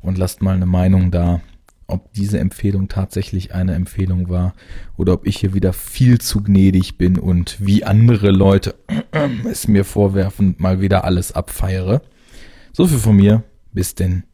und 0.00 0.18
lasst 0.18 0.42
mal 0.42 0.54
eine 0.54 0.66
Meinung 0.66 1.10
da, 1.10 1.40
ob 1.86 2.12
diese 2.12 2.38
Empfehlung 2.38 2.88
tatsächlich 2.88 3.54
eine 3.54 3.74
Empfehlung 3.74 4.28
war 4.28 4.54
oder 4.96 5.12
ob 5.12 5.26
ich 5.26 5.38
hier 5.38 5.54
wieder 5.54 5.72
viel 5.72 6.20
zu 6.20 6.42
gnädig 6.42 6.98
bin 6.98 7.18
und 7.18 7.64
wie 7.64 7.84
andere 7.84 8.30
Leute 8.30 8.74
es 9.48 9.68
mir 9.68 9.84
vorwerfen, 9.84 10.56
mal 10.58 10.80
wieder 10.80 11.04
alles 11.04 11.32
abfeiere. 11.32 12.02
So 12.72 12.86
viel 12.86 12.98
von 12.98 13.16
mir. 13.16 13.44
Bis 13.72 13.94
denn. 13.94 14.24